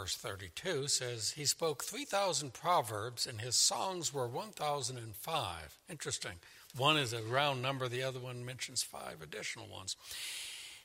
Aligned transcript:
verse 0.00 0.16
32 0.16 0.88
says, 0.88 1.32
He 1.32 1.44
spoke 1.44 1.84
3,000 1.84 2.54
proverbs, 2.54 3.26
and 3.26 3.42
his 3.42 3.54
songs 3.54 4.14
were 4.14 4.26
1,005. 4.26 5.78
Interesting. 5.90 6.32
One 6.74 6.96
is 6.96 7.12
a 7.12 7.20
round 7.20 7.60
number, 7.60 7.86
the 7.86 8.02
other 8.02 8.18
one 8.18 8.46
mentions 8.46 8.82
five 8.82 9.20
additional 9.20 9.68
ones. 9.68 9.96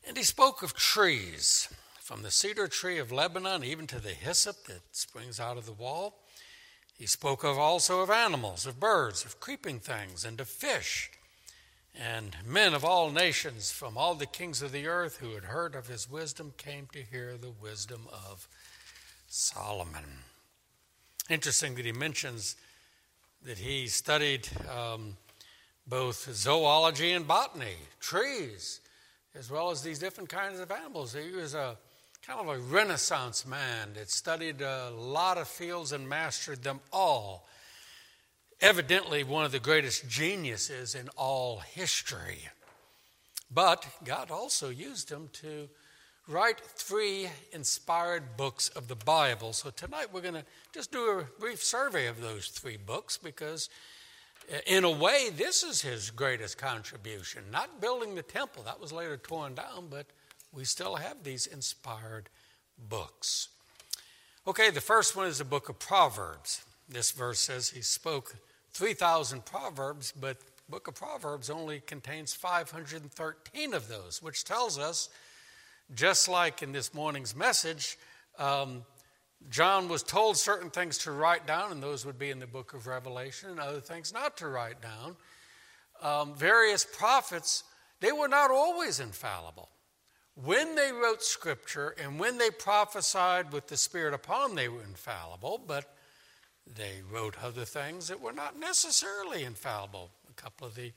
And 0.06 0.18
he 0.18 0.24
spoke 0.24 0.64
of 0.64 0.74
trees, 0.74 1.70
from 2.02 2.24
the 2.24 2.32
cedar 2.32 2.68
tree 2.68 2.98
of 2.98 3.10
Lebanon 3.10 3.64
even 3.64 3.88
to 3.88 4.02
the 4.02 4.10
hyssop 4.10 4.66
that 4.66 4.82
springs 4.92 5.40
out 5.40 5.58
of 5.58 5.66
the 5.66 5.72
wall. 5.72 6.20
He 6.98 7.06
spoke 7.06 7.46
of 7.46 7.58
also 7.58 8.02
of 8.02 8.10
animals, 8.10 8.66
of 8.66 8.82
birds, 8.82 9.24
of 9.24 9.40
creeping 9.40 9.80
things, 9.80 10.26
and 10.26 10.42
of 10.42 10.50
fish. 10.50 11.10
And 11.98 12.36
men 12.46 12.74
of 12.74 12.84
all 12.84 13.12
nations, 13.12 13.72
from 13.72 13.98
all 13.98 14.14
the 14.14 14.26
kings 14.26 14.62
of 14.62 14.74
the 14.74 14.88
earth 14.88 15.20
who 15.20 15.36
had 15.36 15.46
heard 15.46 15.74
of 15.74 15.88
his 15.88 16.12
wisdom, 16.12 16.52
came 16.58 16.90
to 16.92 17.02
hear 17.02 17.38
the 17.38 17.52
wisdom 17.52 18.08
of 18.12 18.50
Solomon. 19.38 20.06
Interesting 21.30 21.76
that 21.76 21.84
he 21.84 21.92
mentions 21.92 22.56
that 23.44 23.58
he 23.58 23.88
studied 23.88 24.48
um, 24.74 25.18
both 25.86 26.34
zoology 26.34 27.12
and 27.12 27.28
botany, 27.28 27.76
trees, 28.00 28.80
as 29.38 29.52
well 29.52 29.72
as 29.72 29.82
these 29.82 30.00
different 30.00 30.30
kinds 30.30 30.62
of 30.62 30.72
animals. 30.72 31.14
He 31.14 31.36
was 31.36 31.54
a 31.54 31.76
kind 32.26 32.40
of 32.40 32.48
a 32.48 32.60
renaissance 32.60 33.46
man 33.46 33.90
that 33.96 34.10
studied 34.10 34.62
a 34.62 34.92
lot 34.92 35.38
of 35.38 35.50
fields 35.50 35.92
and 35.92 36.08
mastered 36.08 36.64
them 36.64 36.80
all. 36.94 37.46
Evidently, 38.62 39.26
one 39.26 39.44
of 39.44 39.52
the 39.52 39.60
greatest 39.60 40.08
geniuses 40.08 40.96
in 40.96 41.10
all 41.18 41.60
history. 41.60 42.48
But 43.52 43.86
God 44.06 44.32
also 44.32 44.70
used 44.70 45.12
him 45.12 45.28
to 45.34 45.68
write 46.28 46.60
three 46.60 47.30
inspired 47.52 48.36
books 48.38 48.70
of 48.70 48.88
the 48.88 48.96
Bible. 48.96 49.54
So 49.54 49.70
tonight 49.70 50.08
we're 50.12 50.22
going 50.22 50.34
to 50.36 50.46
just 50.74 50.92
do 50.92 51.20
a 51.20 51.40
brief 51.40 51.64
survey 51.64 52.08
of 52.08 52.22
those 52.22 52.48
three 52.48 52.78
books 52.78 53.18
because, 53.18 53.70
uh, 54.52 54.58
in 54.66 54.84
a 54.84 54.92
way, 54.92 55.30
this 55.36 55.64
is 55.64 55.82
his 55.82 56.10
greatest 56.10 56.58
contribution. 56.58 57.44
Not 57.52 57.80
building 57.80 58.16
the 58.16 58.24
temple, 58.24 58.64
that 58.64 58.80
was 58.80 58.92
later 58.92 59.18
torn 59.18 59.54
down, 59.54 59.88
but 59.90 60.08
we 60.52 60.64
still 60.66 60.96
have 60.96 61.24
these 61.24 61.46
inspired 61.46 62.30
books. 62.90 63.50
Okay, 64.48 64.70
the 64.70 64.82
first 64.82 65.16
one 65.16 65.28
is 65.28 65.38
the 65.38 65.46
book 65.46 65.70
of 65.70 65.80
Proverbs. 65.80 66.64
This 66.90 67.12
verse 67.12 67.40
says 67.40 67.70
he 67.70 67.82
spoke 67.82 68.36
3,000 68.74 69.46
proverbs, 69.46 70.12
but 70.12 70.38
book 70.70 70.88
of 70.88 70.96
Proverbs 70.96 71.50
only 71.50 71.80
contains 71.80 72.34
513 72.34 73.74
of 73.74 73.88
those, 73.88 74.22
which 74.22 74.44
tells 74.44 74.78
us, 74.78 75.10
just 75.94 76.28
like 76.28 76.64
in 76.64 76.72
this 76.72 76.94
morning's 76.94 77.36
message, 77.36 77.98
um, 78.40 78.84
John 79.50 79.88
was 79.88 80.02
told 80.02 80.38
certain 80.38 80.70
things 80.70 80.98
to 81.00 81.12
write 81.12 81.46
down, 81.46 81.72
and 81.72 81.84
those 81.84 82.06
would 82.06 82.18
be 82.18 82.32
in 82.32 82.40
the 82.40 82.48
book 82.48 82.74
of 82.74 82.88
Revelation, 82.88 83.50
and 83.52 83.60
other 83.60 83.82
things 83.82 84.12
not 84.14 84.38
to 84.38 84.48
write 84.48 84.82
down. 84.82 85.16
Um, 86.02 86.36
various 86.36 86.86
prophets, 86.86 87.64
they 88.00 88.12
were 88.12 88.28
not 88.28 88.52
always 88.52 89.00
infallible 89.00 89.70
when 90.36 90.76
they 90.76 90.92
wrote 90.92 91.24
scripture 91.24 91.96
and 92.02 92.20
when 92.20 92.38
they 92.38 92.50
prophesied 92.50 93.54
with 93.54 93.68
the 93.68 93.78
Spirit 93.78 94.14
upon 94.14 94.50
them, 94.50 94.56
they 94.56 94.68
were 94.68 94.84
infallible, 94.84 95.62
but 95.66 95.96
they 96.76 97.02
wrote 97.10 97.42
other 97.42 97.66
things 97.66 98.10
that 98.10 98.20
were 98.20 98.34
not 98.34 98.60
necessarily 98.60 99.44
infallible. 99.44 100.12
A 100.30 100.34
couple 100.34 100.68
of 100.68 100.76
the 100.76 100.92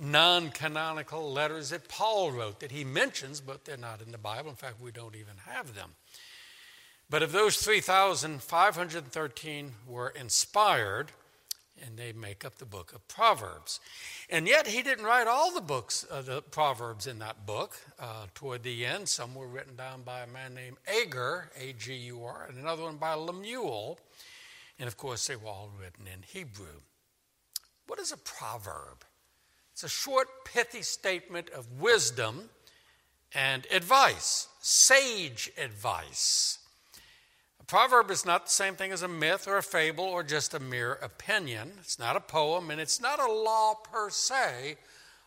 non 0.00 0.50
canonical 0.50 1.32
letters 1.32 1.70
that 1.70 1.88
Paul 1.88 2.32
wrote 2.32 2.60
that 2.60 2.72
he 2.72 2.84
mentions, 2.84 3.40
but 3.40 3.64
they're 3.64 3.76
not 3.76 4.02
in 4.02 4.12
the 4.12 4.18
Bible. 4.18 4.50
In 4.50 4.56
fact, 4.56 4.80
we 4.80 4.90
don't 4.90 5.16
even 5.16 5.36
have 5.46 5.74
them. 5.74 5.90
But 7.08 7.22
of 7.22 7.32
those 7.32 7.56
3,513 7.56 9.72
were 9.86 10.10
inspired, 10.10 11.12
and 11.84 11.96
they 11.96 12.12
make 12.12 12.44
up 12.44 12.58
the 12.58 12.64
book 12.64 12.92
of 12.92 13.06
Proverbs. 13.08 13.80
And 14.28 14.46
yet, 14.46 14.68
he 14.68 14.82
didn't 14.82 15.04
write 15.04 15.26
all 15.26 15.52
the 15.52 15.60
books, 15.60 16.06
uh, 16.08 16.22
the 16.22 16.40
Proverbs 16.40 17.08
in 17.08 17.18
that 17.18 17.46
book. 17.46 17.76
Uh, 17.98 18.26
toward 18.34 18.62
the 18.62 18.86
end, 18.86 19.08
some 19.08 19.34
were 19.34 19.48
written 19.48 19.74
down 19.74 20.02
by 20.02 20.20
a 20.20 20.26
man 20.26 20.54
named 20.54 20.76
Agur, 20.86 21.50
A 21.58 21.72
G 21.72 21.94
U 21.94 22.24
R, 22.24 22.46
and 22.48 22.58
another 22.58 22.84
one 22.84 22.96
by 22.96 23.14
Lemuel. 23.14 23.98
And 24.78 24.86
of 24.86 24.96
course, 24.96 25.26
they 25.26 25.36
were 25.36 25.48
all 25.48 25.72
written 25.80 26.06
in 26.06 26.22
Hebrew. 26.22 26.82
What 27.86 27.98
is 27.98 28.12
a 28.12 28.16
proverb? 28.16 29.04
It's 29.82 29.94
a 29.94 30.02
short, 30.02 30.44
pithy 30.44 30.82
statement 30.82 31.48
of 31.48 31.80
wisdom 31.80 32.50
and 33.34 33.66
advice, 33.72 34.48
sage 34.60 35.50
advice 35.56 36.58
A 37.58 37.64
proverb 37.64 38.10
is 38.10 38.26
not 38.26 38.44
the 38.44 38.50
same 38.50 38.74
thing 38.74 38.92
as 38.92 39.00
a 39.00 39.08
myth 39.08 39.48
or 39.48 39.56
a 39.56 39.62
fable 39.62 40.04
or 40.04 40.22
just 40.22 40.52
a 40.52 40.60
mere 40.60 40.98
opinion. 41.00 41.72
It's 41.80 41.98
not 41.98 42.14
a 42.14 42.20
poem 42.20 42.70
and 42.70 42.78
it's 42.78 43.00
not 43.00 43.20
a 43.20 43.32
law 43.32 43.72
per 43.72 44.10
se, 44.10 44.76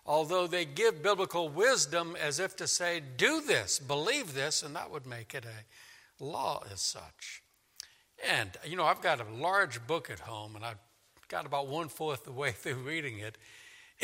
although 0.05 0.45
they 0.45 0.65
give 0.65 1.01
biblical 1.01 1.49
wisdom 1.49 2.15
as 2.15 2.37
if 2.37 2.55
to 2.57 2.67
say, 2.67 3.01
do 3.17 3.41
this, 3.41 3.79
believe 3.79 4.35
this, 4.35 4.61
and 4.61 4.75
that 4.75 4.91
would 4.91 5.07
make 5.07 5.33
it 5.33 5.45
a 5.45 6.23
law 6.23 6.63
as 6.71 6.79
such. 6.79 7.41
And, 8.29 8.51
you 8.63 8.77
know, 8.77 8.85
I've 8.85 9.01
got 9.01 9.19
a 9.19 9.33
large 9.33 9.87
book 9.87 10.11
at 10.11 10.19
home 10.19 10.55
and 10.55 10.63
I've 10.63 10.77
got 11.27 11.47
about 11.47 11.65
one 11.65 11.89
fourth 11.89 12.23
the 12.23 12.31
way 12.31 12.51
through 12.51 12.83
reading 12.83 13.17
it. 13.17 13.35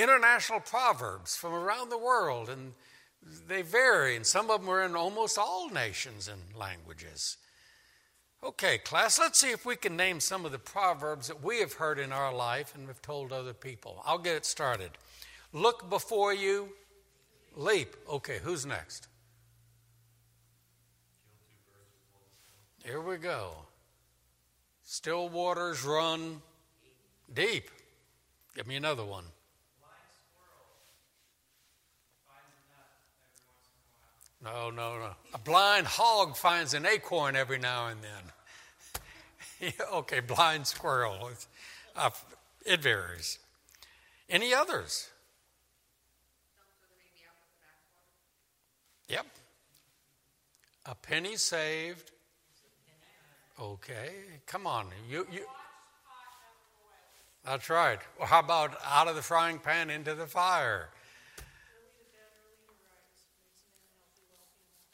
International 0.01 0.61
proverbs 0.61 1.35
from 1.35 1.53
around 1.53 1.89
the 1.89 1.97
world, 1.97 2.49
and 2.49 2.73
they 3.47 3.61
vary, 3.61 4.15
and 4.15 4.25
some 4.25 4.49
of 4.49 4.61
them 4.61 4.69
are 4.69 4.83
in 4.83 4.95
almost 4.95 5.37
all 5.37 5.69
nations 5.69 6.29
and 6.29 6.41
languages. 6.55 7.37
Okay, 8.41 8.77
class, 8.77 9.19
let's 9.19 9.37
see 9.37 9.51
if 9.51 9.65
we 9.65 9.75
can 9.75 9.97
name 9.97 10.21
some 10.21 10.45
of 10.45 10.53
the 10.53 10.59
proverbs 10.59 11.27
that 11.27 11.43
we 11.43 11.59
have 11.59 11.73
heard 11.73 11.99
in 11.99 12.13
our 12.13 12.33
life 12.33 12.73
and 12.73 12.87
have 12.87 13.01
told 13.01 13.33
other 13.33 13.53
people. 13.53 14.01
I'll 14.05 14.17
get 14.17 14.37
it 14.37 14.45
started. 14.45 14.91
Look 15.51 15.89
before 15.89 16.33
you, 16.33 16.69
leap. 17.57 17.97
Okay, 18.09 18.39
who's 18.41 18.66
next? 18.66 19.09
Here 22.85 23.01
we 23.01 23.17
go. 23.17 23.51
Still 24.83 25.27
waters 25.27 25.83
run 25.83 26.41
deep. 27.33 27.69
Give 28.55 28.66
me 28.66 28.77
another 28.77 29.03
one. 29.03 29.25
No, 34.44 34.69
no, 34.69 34.97
no. 34.97 35.11
A 35.33 35.38
blind 35.38 35.85
hog 35.85 36.38
finds 36.38 36.73
an 36.73 36.85
acorn 36.85 37.35
every 37.35 37.59
now 37.59 37.88
and 37.88 38.00
then. 38.01 39.73
okay, 39.94 40.22
blind 40.22 40.66
squirrel. 40.66 41.29
Uh, 41.95 42.09
it 42.66 42.81
varies. 42.81 43.39
Any 44.29 44.53
others? 44.53 45.09
Yep. 49.09 49.25
A 50.85 50.95
penny 50.95 51.35
saved. 51.35 52.11
Okay, 53.59 54.11
come 54.45 54.66
on. 54.66 54.88
You, 55.09 55.28
you. 55.31 55.41
That's 57.44 57.69
right. 57.69 57.99
Well, 58.17 58.28
how 58.28 58.39
about 58.39 58.78
out 58.85 59.07
of 59.07 59.16
the 59.16 59.22
frying 59.22 59.59
pan 59.59 59.89
into 59.89 60.13
the 60.16 60.28
fire? 60.28 60.89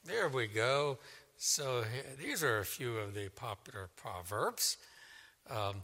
There 0.05 0.29
we 0.29 0.45
go. 0.45 0.99
So 1.35 1.83
these 2.19 2.43
are 2.43 2.59
a 2.59 2.65
few 2.65 2.97
of 2.99 3.15
the 3.15 3.29
popular 3.29 3.89
proverbs. 3.95 4.77
Um, 5.49 5.81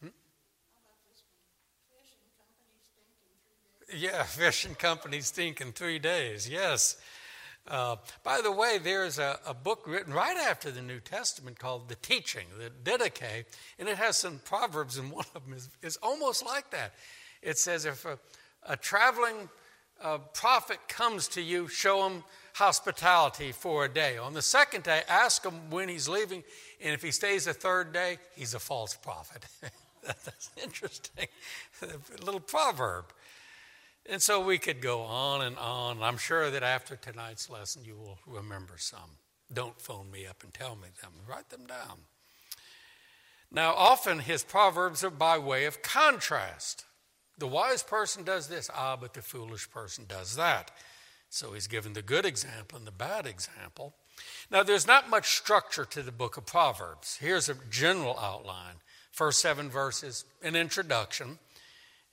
hmm? 0.00 0.08
yeah, 3.94 4.22
fishing 4.22 4.74
companies 4.74 5.26
stink 5.26 5.60
in 5.60 5.72
three 5.72 5.98
days. 5.98 6.48
Yes. 6.48 6.96
Uh, 7.68 7.96
by 8.24 8.40
the 8.40 8.52
way, 8.52 8.78
there's 8.82 9.18
a, 9.18 9.38
a, 9.46 9.52
book 9.52 9.86
written 9.86 10.14
right 10.14 10.38
after 10.38 10.70
the 10.70 10.80
New 10.80 11.00
Testament 11.00 11.58
called 11.58 11.90
The 11.90 11.96
Teaching, 11.96 12.46
the 12.58 12.70
Didache, 12.70 13.44
and 13.78 13.86
it 13.86 13.98
has 13.98 14.16
some 14.16 14.40
proverbs, 14.46 14.96
and 14.96 15.10
one 15.10 15.26
of 15.34 15.44
them 15.44 15.52
is, 15.52 15.68
is 15.82 15.98
almost 15.98 16.42
like 16.46 16.70
that. 16.70 16.94
It 17.42 17.58
says, 17.58 17.84
if 17.84 18.06
a, 18.06 18.18
a 18.66 18.76
traveling 18.78 19.50
uh, 20.02 20.18
prophet 20.18 20.78
comes 20.88 21.28
to 21.28 21.42
you, 21.42 21.68
show 21.68 22.08
him 22.08 22.24
hospitality 22.54 23.52
for 23.52 23.84
a 23.84 23.88
day. 23.88 24.18
On 24.18 24.32
the 24.32 24.42
second 24.42 24.84
day, 24.84 25.02
ask 25.08 25.44
him 25.44 25.70
when 25.70 25.88
he's 25.88 26.08
leaving, 26.08 26.42
and 26.80 26.94
if 26.94 27.02
he 27.02 27.10
stays 27.10 27.46
a 27.46 27.52
third 27.52 27.92
day, 27.92 28.18
he's 28.34 28.54
a 28.54 28.58
false 28.58 28.94
prophet. 28.94 29.44
That's 30.02 30.50
interesting. 30.62 31.26
a 31.82 32.24
little 32.24 32.40
proverb. 32.40 33.06
And 34.08 34.22
so 34.22 34.44
we 34.44 34.58
could 34.58 34.80
go 34.80 35.00
on 35.02 35.42
and 35.42 35.58
on. 35.58 36.02
I'm 36.02 36.16
sure 36.16 36.50
that 36.50 36.62
after 36.62 36.96
tonight's 36.96 37.50
lesson, 37.50 37.84
you 37.84 37.96
will 37.96 38.18
remember 38.26 38.74
some. 38.78 39.18
Don't 39.52 39.80
phone 39.80 40.10
me 40.10 40.26
up 40.26 40.42
and 40.42 40.54
tell 40.54 40.76
me 40.76 40.88
them, 41.02 41.12
write 41.28 41.50
them 41.50 41.66
down. 41.66 41.98
Now, 43.50 43.74
often 43.74 44.20
his 44.20 44.42
proverbs 44.42 45.04
are 45.04 45.10
by 45.10 45.38
way 45.38 45.64
of 45.66 45.82
contrast. 45.82 46.84
The 47.38 47.46
wise 47.46 47.82
person 47.82 48.24
does 48.24 48.48
this, 48.48 48.70
ah, 48.74 48.96
but 48.96 49.14
the 49.14 49.22
foolish 49.22 49.70
person 49.70 50.04
does 50.08 50.36
that. 50.36 50.70
So 51.28 51.52
he's 51.52 51.66
given 51.66 51.92
the 51.92 52.02
good 52.02 52.24
example 52.24 52.78
and 52.78 52.86
the 52.86 52.92
bad 52.92 53.26
example. 53.26 53.94
Now, 54.50 54.62
there's 54.62 54.86
not 54.86 55.10
much 55.10 55.36
structure 55.36 55.84
to 55.84 56.02
the 56.02 56.12
book 56.12 56.36
of 56.36 56.46
Proverbs. 56.46 57.18
Here's 57.20 57.48
a 57.48 57.56
general 57.70 58.18
outline 58.18 58.76
first 59.10 59.40
seven 59.40 59.70
verses, 59.70 60.24
an 60.42 60.54
introduction. 60.54 61.38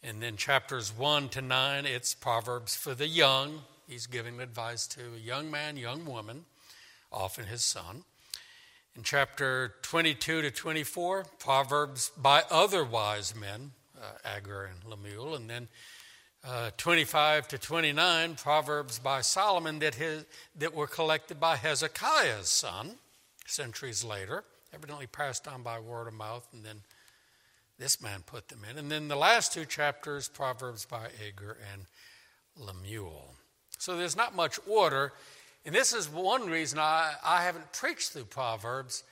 And 0.01 0.21
then 0.21 0.35
chapters 0.35 0.91
1 0.95 1.29
to 1.29 1.41
9, 1.41 1.85
it's 1.85 2.13
Proverbs 2.13 2.75
for 2.75 2.93
the 2.93 3.07
young. 3.07 3.61
He's 3.87 4.07
giving 4.07 4.39
advice 4.41 4.87
to 4.87 5.01
a 5.15 5.19
young 5.19 5.49
man, 5.49 5.77
young 5.77 6.05
woman, 6.05 6.45
often 7.11 7.45
his 7.45 7.63
son. 7.63 8.03
In 8.95 9.03
chapter 9.03 9.75
22 9.81 10.41
to 10.41 10.51
24, 10.51 11.25
Proverbs 11.39 12.11
by 12.17 12.43
other 12.49 12.83
wise 12.83 13.33
men, 13.35 13.71
uh, 14.03 14.27
Agur 14.27 14.65
and 14.65 14.89
Lemuel. 14.89 15.35
And 15.35 15.49
then 15.49 15.67
uh, 16.43 16.71
25 16.77 17.47
to 17.49 17.57
29, 17.57 18.35
Proverbs 18.35 18.99
by 18.99 19.21
Solomon 19.21 19.79
that, 19.79 19.95
his, 19.95 20.25
that 20.57 20.73
were 20.73 20.87
collected 20.87 21.39
by 21.39 21.55
Hezekiah's 21.55 22.49
son 22.49 22.95
centuries 23.45 24.03
later, 24.03 24.43
evidently 24.73 25.07
passed 25.07 25.47
on 25.47 25.63
by 25.63 25.79
word 25.79 26.07
of 26.07 26.13
mouth, 26.13 26.47
and 26.53 26.63
then 26.63 26.81
this 27.79 28.01
man 28.01 28.23
put 28.25 28.49
them 28.49 28.59
in. 28.69 28.77
And 28.77 28.91
then 28.91 29.07
the 29.07 29.15
last 29.15 29.53
two 29.53 29.65
chapters, 29.65 30.27
Proverbs 30.27 30.85
by 30.85 31.07
Agur 31.25 31.57
and 31.73 31.85
Lemuel. 32.57 33.35
So 33.77 33.97
there's 33.97 34.15
not 34.15 34.35
much 34.35 34.59
order. 34.67 35.13
And 35.65 35.73
this 35.73 35.93
is 35.93 36.09
one 36.09 36.49
reason 36.49 36.79
I, 36.79 37.13
I 37.23 37.43
haven't 37.43 37.71
preached 37.73 38.11
through 38.11 38.25
Proverbs. 38.25 39.03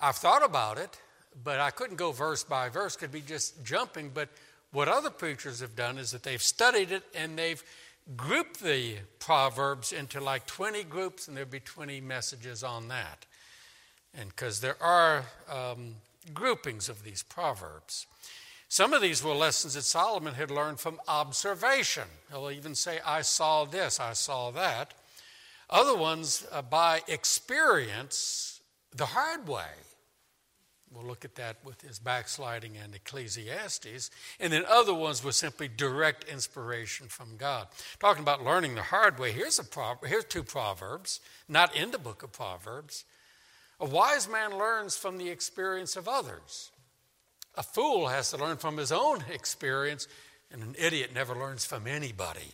I've 0.00 0.16
thought 0.16 0.44
about 0.44 0.78
it, 0.78 0.98
but 1.42 1.60
I 1.60 1.70
couldn't 1.70 1.96
go 1.96 2.12
verse 2.12 2.44
by 2.44 2.68
verse, 2.68 2.96
could 2.96 3.12
be 3.12 3.20
just 3.20 3.64
jumping. 3.64 4.10
But 4.12 4.28
what 4.72 4.88
other 4.88 5.10
preachers 5.10 5.60
have 5.60 5.76
done 5.76 5.98
is 5.98 6.10
that 6.12 6.22
they've 6.22 6.42
studied 6.42 6.92
it 6.92 7.02
and 7.14 7.38
they've 7.38 7.62
grouped 8.16 8.60
the 8.62 8.96
Proverbs 9.18 9.92
into 9.92 10.20
like 10.20 10.46
20 10.46 10.84
groups, 10.84 11.28
and 11.28 11.36
there'll 11.36 11.50
be 11.50 11.60
20 11.60 12.00
messages 12.00 12.64
on 12.64 12.88
that. 12.88 13.26
And 14.14 14.28
because 14.28 14.60
there 14.60 14.82
are 14.82 15.24
um, 15.50 15.96
groupings 16.34 16.88
of 16.88 17.04
these 17.04 17.22
Proverbs. 17.22 18.06
Some 18.68 18.92
of 18.92 19.02
these 19.02 19.22
were 19.22 19.34
lessons 19.34 19.74
that 19.74 19.82
Solomon 19.82 20.34
had 20.34 20.50
learned 20.50 20.80
from 20.80 21.00
observation. 21.06 22.08
He'll 22.30 22.50
even 22.50 22.74
say, 22.74 23.00
I 23.04 23.22
saw 23.22 23.64
this, 23.64 24.00
I 24.00 24.14
saw 24.14 24.50
that. 24.52 24.94
Other 25.68 25.96
ones 25.96 26.46
uh, 26.50 26.62
by 26.62 27.02
experience 27.06 28.60
the 28.94 29.06
hard 29.06 29.46
way. 29.46 29.68
We'll 30.94 31.06
look 31.06 31.24
at 31.24 31.36
that 31.36 31.56
with 31.64 31.80
his 31.80 31.98
backsliding 31.98 32.76
and 32.76 32.94
Ecclesiastes. 32.94 34.10
And 34.38 34.52
then 34.52 34.64
other 34.68 34.92
ones 34.92 35.24
were 35.24 35.32
simply 35.32 35.68
direct 35.68 36.24
inspiration 36.24 37.08
from 37.08 37.36
God. 37.36 37.68
Talking 37.98 38.22
about 38.22 38.44
learning 38.44 38.74
the 38.74 38.82
hard 38.82 39.18
way, 39.18 39.32
here's, 39.32 39.58
a 39.58 40.06
here's 40.06 40.24
two 40.24 40.42
proverbs, 40.42 41.20
not 41.48 41.74
in 41.74 41.90
the 41.92 41.98
book 41.98 42.22
of 42.22 42.32
Proverbs. 42.32 43.04
A 43.80 43.86
wise 43.86 44.28
man 44.28 44.56
learns 44.58 44.96
from 44.96 45.18
the 45.18 45.30
experience 45.30 45.96
of 45.96 46.08
others. 46.08 46.70
A 47.56 47.62
fool 47.62 48.08
has 48.08 48.30
to 48.30 48.36
learn 48.36 48.56
from 48.56 48.76
his 48.76 48.92
own 48.92 49.24
experience, 49.32 50.08
and 50.50 50.62
an 50.62 50.74
idiot 50.78 51.10
never 51.14 51.34
learns 51.34 51.64
from 51.64 51.86
anybody. 51.86 52.52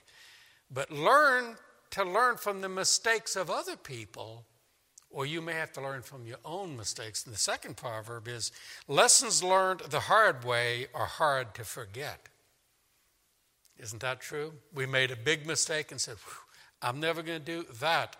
But 0.70 0.90
learn 0.90 1.56
to 1.90 2.04
learn 2.04 2.36
from 2.36 2.60
the 2.60 2.68
mistakes 2.68 3.36
of 3.36 3.50
other 3.50 3.76
people 3.76 4.44
or 5.10 5.26
you 5.26 5.40
may 5.40 5.54
have 5.54 5.72
to 5.72 5.80
learn 5.80 6.02
from 6.02 6.26
your 6.26 6.38
own 6.44 6.76
mistakes. 6.76 7.24
And 7.24 7.34
the 7.34 7.38
second 7.38 7.76
proverb 7.76 8.28
is 8.28 8.52
lessons 8.86 9.42
learned 9.42 9.80
the 9.80 10.00
hard 10.00 10.44
way 10.44 10.86
are 10.94 11.06
hard 11.06 11.54
to 11.54 11.64
forget. 11.64 12.28
Isn't 13.78 14.02
that 14.02 14.20
true? 14.20 14.52
We 14.74 14.86
made 14.86 15.10
a 15.10 15.16
big 15.16 15.46
mistake 15.46 15.90
and 15.90 16.00
said, 16.00 16.16
I'm 16.82 17.00
never 17.00 17.22
going 17.22 17.38
to 17.38 17.44
do 17.44 17.64
that 17.80 18.16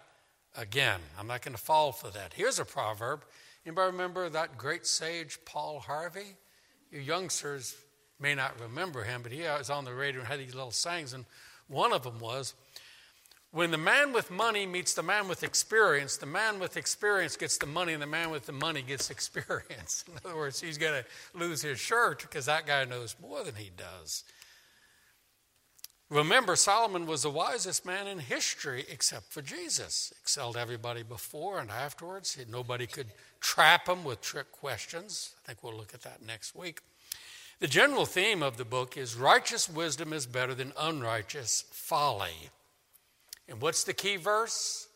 again. 0.57 1.01
I'm 1.19 1.27
not 1.27 1.43
going 1.43 1.55
to 1.55 1.63
fall 1.63 1.93
for 1.93 2.11
that. 2.11 2.33
Here's 2.35 2.59
a 2.59 2.65
proverb. 2.65 3.25
Anybody 3.67 3.93
remember 3.93 4.29
that 4.29 4.57
great 4.57 4.87
sage, 4.87 5.39
Paul 5.45 5.81
Harvey? 5.81 6.37
You 6.91 7.01
youngsters 7.01 7.77
may 8.19 8.35
not 8.35 8.59
remember 8.61 9.05
him, 9.05 9.23
but 9.23 9.33
he 9.33 9.43
was 9.43 9.69
on 9.69 9.85
the 9.85 9.95
radio 9.95 10.21
and 10.21 10.29
had 10.29 10.39
these 10.39 10.55
little 10.55 10.71
sayings, 10.71 11.13
and 11.13 11.25
one 11.67 11.93
of 11.93 12.03
them 12.03 12.19
was, 12.19 12.55
when 13.51 13.71
the 13.71 13.79
man 13.79 14.13
with 14.13 14.31
money 14.31 14.67
meets 14.67 14.93
the 14.93 15.03
man 15.03 15.27
with 15.27 15.43
experience, 15.43 16.19
the 16.19 16.27
man 16.27 16.59
with 16.59 16.77
experience 16.77 17.37
gets 17.37 17.57
the 17.57 17.67
money, 17.67 17.95
and 17.95 18.03
the 18.03 18.07
man 18.07 18.31
with 18.31 18.45
the 18.45 18.53
money 18.53 18.83
gets 18.83 19.11
experience. 19.11 20.05
In 20.07 20.15
other 20.25 20.37
words, 20.37 20.61
he's 20.61 20.79
going 20.79 21.03
to 21.03 21.39
lose 21.39 21.63
his 21.63 21.81
shirt 21.81 22.23
because 22.23 22.47
that 22.47 22.67
guy 22.67 22.85
knows 22.85 23.17
more 23.21 23.43
than 23.43 23.55
he 23.55 23.71
does. 23.75 24.25
Remember, 26.11 26.57
Solomon 26.57 27.07
was 27.07 27.23
the 27.23 27.31
wisest 27.31 27.85
man 27.85 28.07
in 28.07 28.19
history 28.19 28.85
except 28.89 29.31
for 29.31 29.43
Jesus. 29.43 30.13
Excelled 30.23 30.57
everybody 30.57 31.03
before 31.03 31.59
and 31.59 31.71
afterwards. 31.71 32.39
Nobody 32.51 32.87
could 32.87 33.09
trap 33.41 33.89
him 33.89 34.05
with 34.05 34.23
trick 34.23 34.51
questions. 34.51 35.35
I 35.45 35.49
think 35.49 35.63
we'll 35.63 35.77
look 35.77 35.93
at 35.93 36.03
that 36.03 36.25
next 36.25 36.55
week. 36.55 36.81
The 37.61 37.67
general 37.67 38.07
theme 38.07 38.43
of 38.43 38.57
the 38.57 38.65
book 38.65 38.97
is 38.97 39.17
righteous 39.17 39.69
wisdom 39.69 40.13
is 40.15 40.27
better 40.27 40.55
than 40.55 40.73
unrighteous 40.79 41.65
folly. 41.73 42.51
And 43.49 43.63
what's 43.63 43.85
the 43.85 43.95
key 43.95 44.17
verse? 44.17 44.89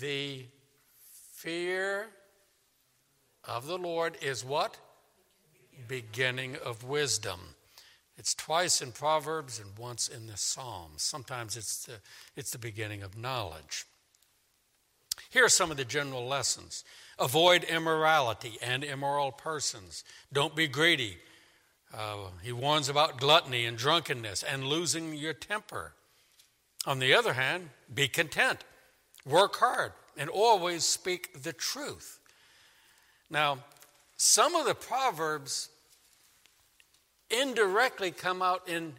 The 0.00 0.46
fear 1.34 2.08
of 3.44 3.66
the 3.66 3.78
Lord 3.78 4.16
is 4.20 4.44
what? 4.44 4.76
Beginning 5.88 6.56
of 6.64 6.84
wisdom. 6.84 7.40
It's 8.16 8.34
twice 8.34 8.82
in 8.82 8.92
Proverbs 8.92 9.58
and 9.58 9.78
once 9.78 10.08
in 10.08 10.26
the 10.26 10.36
Psalms. 10.36 11.02
Sometimes 11.02 11.56
it's 11.56 11.86
the, 11.86 11.94
it's 12.36 12.50
the 12.50 12.58
beginning 12.58 13.02
of 13.02 13.16
knowledge. 13.16 13.86
Here 15.30 15.44
are 15.44 15.48
some 15.48 15.70
of 15.70 15.76
the 15.76 15.84
general 15.84 16.26
lessons 16.26 16.84
avoid 17.18 17.64
immorality 17.64 18.58
and 18.62 18.82
immoral 18.82 19.32
persons. 19.32 20.04
Don't 20.32 20.56
be 20.56 20.66
greedy. 20.66 21.18
Uh, 21.96 22.28
he 22.42 22.52
warns 22.52 22.88
about 22.88 23.18
gluttony 23.18 23.64
and 23.64 23.76
drunkenness 23.76 24.42
and 24.42 24.64
losing 24.64 25.14
your 25.14 25.32
temper. 25.32 25.94
On 26.86 26.98
the 26.98 27.14
other 27.14 27.34
hand, 27.34 27.70
be 27.92 28.08
content, 28.08 28.64
work 29.26 29.56
hard, 29.56 29.92
and 30.16 30.30
always 30.30 30.84
speak 30.84 31.42
the 31.42 31.52
truth. 31.52 32.18
Now, 33.28 33.58
some 34.16 34.54
of 34.54 34.66
the 34.66 34.74
Proverbs 34.74 35.68
indirectly 37.30 38.10
come 38.10 38.42
out 38.42 38.68
in 38.68 38.94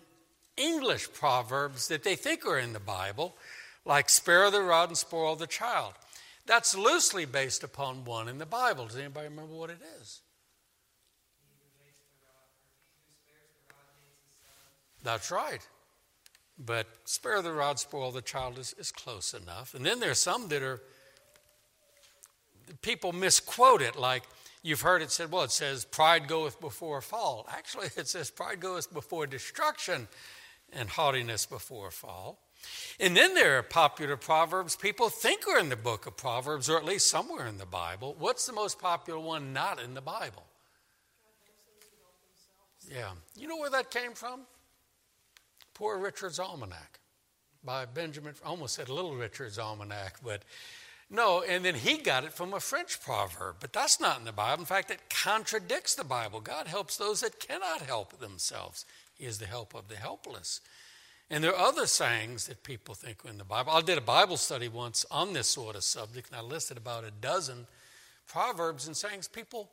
English 0.57 1.11
Proverbs 1.13 1.87
that 1.87 2.03
they 2.03 2.15
think 2.15 2.45
are 2.45 2.59
in 2.59 2.73
the 2.73 2.79
Bible, 2.79 3.35
like 3.85 4.09
spare 4.09 4.51
the 4.51 4.61
rod 4.61 4.89
and 4.89 4.97
spoil 4.97 5.35
the 5.35 5.47
child. 5.47 5.93
That's 6.45 6.77
loosely 6.77 7.25
based 7.25 7.63
upon 7.63 8.05
one 8.05 8.27
in 8.27 8.37
the 8.37 8.45
Bible. 8.45 8.85
Does 8.85 8.97
anybody 8.97 9.27
remember 9.27 9.53
what 9.53 9.69
it 9.69 9.79
is? 10.01 10.21
That's 15.03 15.31
right. 15.31 15.61
But 16.57 16.87
spare 17.05 17.41
the 17.41 17.53
rod, 17.53 17.79
spoil 17.79 18.11
the 18.11 18.21
child 18.21 18.59
is, 18.59 18.73
is 18.77 18.91
close 18.91 19.33
enough. 19.33 19.73
And 19.73 19.85
then 19.85 19.99
there's 19.99 20.19
some 20.19 20.47
that 20.49 20.61
are, 20.61 20.81
people 22.81 23.13
misquote 23.13 23.81
it, 23.81 23.95
like 23.95 24.23
you've 24.61 24.81
heard 24.81 25.01
it 25.01 25.11
said, 25.11 25.31
well, 25.31 25.43
it 25.43 25.51
says, 25.51 25.85
pride 25.85 26.27
goeth 26.27 26.59
before 26.61 27.01
fall. 27.01 27.47
Actually, 27.51 27.87
it 27.97 28.07
says, 28.07 28.29
pride 28.29 28.59
goeth 28.59 28.93
before 28.93 29.25
destruction 29.27 30.07
and 30.73 30.89
haughtiness 30.89 31.45
before 31.45 31.91
fall. 31.91 32.39
And 32.99 33.17
then 33.17 33.33
there 33.33 33.57
are 33.57 33.63
popular 33.63 34.17
proverbs 34.17 34.75
people 34.75 35.09
think 35.09 35.47
are 35.47 35.57
in 35.57 35.69
the 35.69 35.75
book 35.75 36.05
of 36.05 36.15
Proverbs, 36.15 36.69
or 36.69 36.77
at 36.77 36.85
least 36.85 37.09
somewhere 37.09 37.47
in 37.47 37.57
the 37.57 37.65
Bible. 37.65 38.15
What's 38.19 38.45
the 38.45 38.53
most 38.53 38.79
popular 38.79 39.19
one 39.19 39.51
not 39.51 39.81
in 39.81 39.95
the 39.95 40.01
Bible? 40.01 40.45
Yeah. 42.89 43.11
You 43.35 43.47
know 43.47 43.57
where 43.57 43.69
that 43.71 43.89
came 43.89 44.13
from? 44.13 44.41
Poor 45.81 45.97
Richard's 45.97 46.37
Almanac 46.37 46.99
by 47.63 47.85
Benjamin, 47.85 48.35
almost 48.45 48.75
said 48.75 48.87
Little 48.87 49.15
Richard's 49.15 49.57
Almanac, 49.57 50.19
but 50.23 50.43
no, 51.09 51.41
and 51.41 51.65
then 51.65 51.73
he 51.73 51.97
got 51.97 52.23
it 52.23 52.33
from 52.33 52.53
a 52.53 52.59
French 52.59 53.01
proverb, 53.01 53.55
but 53.59 53.73
that's 53.73 53.99
not 53.99 54.19
in 54.19 54.25
the 54.25 54.31
Bible. 54.31 54.61
In 54.61 54.67
fact, 54.67 54.91
it 54.91 55.09
contradicts 55.09 55.95
the 55.95 56.03
Bible. 56.03 56.39
God 56.39 56.67
helps 56.67 56.97
those 56.97 57.21
that 57.21 57.39
cannot 57.39 57.81
help 57.81 58.19
themselves, 58.19 58.85
He 59.15 59.25
is 59.25 59.39
the 59.39 59.47
help 59.47 59.73
of 59.73 59.87
the 59.87 59.95
helpless. 59.95 60.61
And 61.31 61.43
there 61.43 61.55
are 61.55 61.67
other 61.69 61.87
sayings 61.87 62.45
that 62.45 62.61
people 62.61 62.93
think 62.93 63.25
are 63.25 63.29
in 63.29 63.39
the 63.39 63.43
Bible. 63.43 63.71
I 63.71 63.81
did 63.81 63.97
a 63.97 64.01
Bible 64.01 64.37
study 64.37 64.67
once 64.67 65.03
on 65.09 65.33
this 65.33 65.47
sort 65.47 65.75
of 65.75 65.83
subject, 65.83 66.29
and 66.29 66.37
I 66.37 66.43
listed 66.43 66.77
about 66.77 67.05
a 67.05 67.11
dozen 67.11 67.65
proverbs 68.27 68.85
and 68.85 68.95
sayings 68.95 69.27
people 69.27 69.71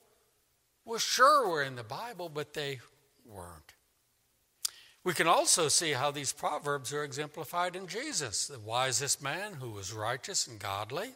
were 0.86 1.00
sure 1.00 1.50
were 1.50 1.62
in 1.62 1.76
the 1.76 1.84
Bible, 1.84 2.30
but 2.30 2.54
they 2.54 2.80
weren't. 3.26 3.74
We 5.08 5.14
can 5.14 5.26
also 5.26 5.68
see 5.68 5.92
how 5.92 6.10
these 6.10 6.34
proverbs 6.34 6.92
are 6.92 7.02
exemplified 7.02 7.74
in 7.74 7.86
Jesus, 7.86 8.46
the 8.46 8.58
wisest 8.58 9.22
man 9.22 9.54
who 9.54 9.70
was 9.70 9.90
righteous 9.90 10.46
and 10.46 10.58
godly. 10.58 11.12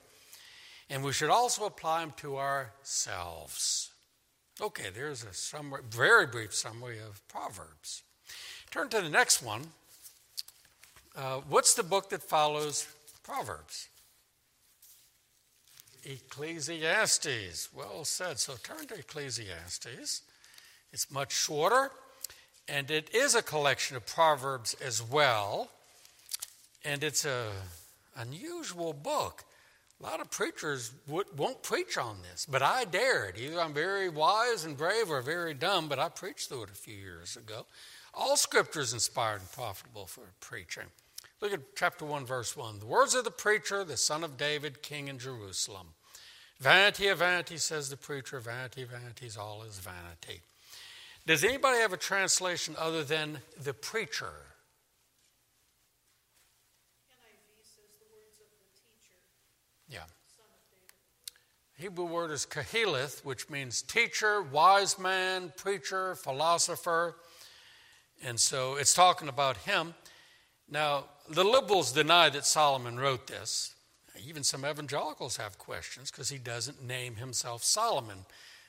And 0.88 1.04
we 1.04 1.12
should 1.12 1.28
also 1.28 1.66
apply 1.66 2.00
them 2.00 2.14
to 2.16 2.38
ourselves. 2.38 3.90
Okay, 4.62 4.88
there's 4.94 5.24
a 5.24 5.34
summary, 5.34 5.82
very 5.90 6.26
brief 6.26 6.54
summary 6.54 7.00
of 7.00 7.20
Proverbs. 7.28 8.02
Turn 8.70 8.88
to 8.88 9.02
the 9.02 9.10
next 9.10 9.42
one. 9.42 9.60
Uh, 11.14 11.42
what's 11.50 11.74
the 11.74 11.82
book 11.82 12.08
that 12.08 12.22
follows 12.22 12.86
Proverbs? 13.22 13.90
Ecclesiastes. 16.02 17.68
Well 17.74 18.06
said. 18.06 18.38
So 18.38 18.54
turn 18.54 18.86
to 18.86 18.94
Ecclesiastes. 18.94 20.22
It's 20.94 21.10
much 21.10 21.32
shorter, 21.32 21.90
and 22.72 22.90
it 22.90 23.14
is 23.14 23.34
a 23.34 23.42
collection 23.42 23.98
of 23.98 24.06
proverbs 24.06 24.74
as 24.82 25.02
well. 25.02 25.68
And 26.84 27.04
it's 27.04 27.26
a 27.26 27.50
unusual 28.16 28.94
book. 28.94 29.44
A 30.00 30.02
lot 30.02 30.20
of 30.20 30.30
preachers 30.30 30.90
won't 31.06 31.62
preach 31.62 31.98
on 31.98 32.22
this, 32.22 32.46
but 32.50 32.62
I 32.62 32.84
dared. 32.84 33.36
Either 33.38 33.60
I'm 33.60 33.74
very 33.74 34.08
wise 34.08 34.64
and 34.64 34.76
brave 34.76 35.10
or 35.10 35.20
very 35.20 35.52
dumb, 35.52 35.88
but 35.88 35.98
I 35.98 36.08
preached 36.08 36.48
through 36.48 36.64
it 36.64 36.70
a 36.70 36.74
few 36.74 36.96
years 36.96 37.36
ago. 37.36 37.66
All 38.14 38.36
scripture 38.36 38.80
is 38.80 38.94
inspired 38.94 39.40
and 39.42 39.52
profitable 39.52 40.06
for 40.06 40.32
preaching. 40.40 40.86
Look 41.42 41.52
at 41.52 41.76
chapter 41.76 42.06
1, 42.06 42.24
verse 42.24 42.56
1. 42.56 42.80
The 42.80 42.86
words 42.86 43.14
of 43.14 43.24
the 43.24 43.30
preacher, 43.30 43.84
the 43.84 43.96
son 43.98 44.24
of 44.24 44.38
David, 44.38 44.82
king 44.82 45.08
in 45.08 45.18
Jerusalem. 45.18 45.88
Vanity 46.58 47.08
of 47.08 47.18
vanity, 47.18 47.58
says 47.58 47.90
the 47.90 47.96
preacher. 47.96 48.40
Vanity 48.40 48.84
vanities, 48.84 49.36
all 49.36 49.62
is 49.62 49.78
vanity. 49.78 50.40
Does 51.24 51.44
anybody 51.44 51.78
have 51.78 51.92
a 51.92 51.98
translation 51.98 52.74
other 52.76 53.04
than 53.04 53.38
the 53.62 53.72
preacher? 53.72 54.32
Yeah. 59.88 60.00
Hebrew 61.78 62.06
word 62.06 62.32
is 62.32 62.44
Qoheleth, 62.44 63.24
which 63.24 63.48
means 63.50 63.82
teacher, 63.82 64.42
wise 64.42 64.98
man, 64.98 65.52
preacher, 65.56 66.16
philosopher. 66.16 67.16
And 68.24 68.38
so 68.38 68.76
it's 68.76 68.94
talking 68.94 69.28
about 69.28 69.58
him. 69.58 69.94
Now, 70.68 71.04
the 71.28 71.44
liberals 71.44 71.92
deny 71.92 72.30
that 72.30 72.46
Solomon 72.46 72.98
wrote 72.98 73.28
this. 73.28 73.74
Even 74.26 74.42
some 74.42 74.64
evangelicals 74.64 75.36
have 75.36 75.58
questions 75.58 76.10
because 76.10 76.28
he 76.28 76.38
doesn't 76.38 76.82
name 76.82 77.16
himself 77.16 77.62
Solomon. 77.62 78.18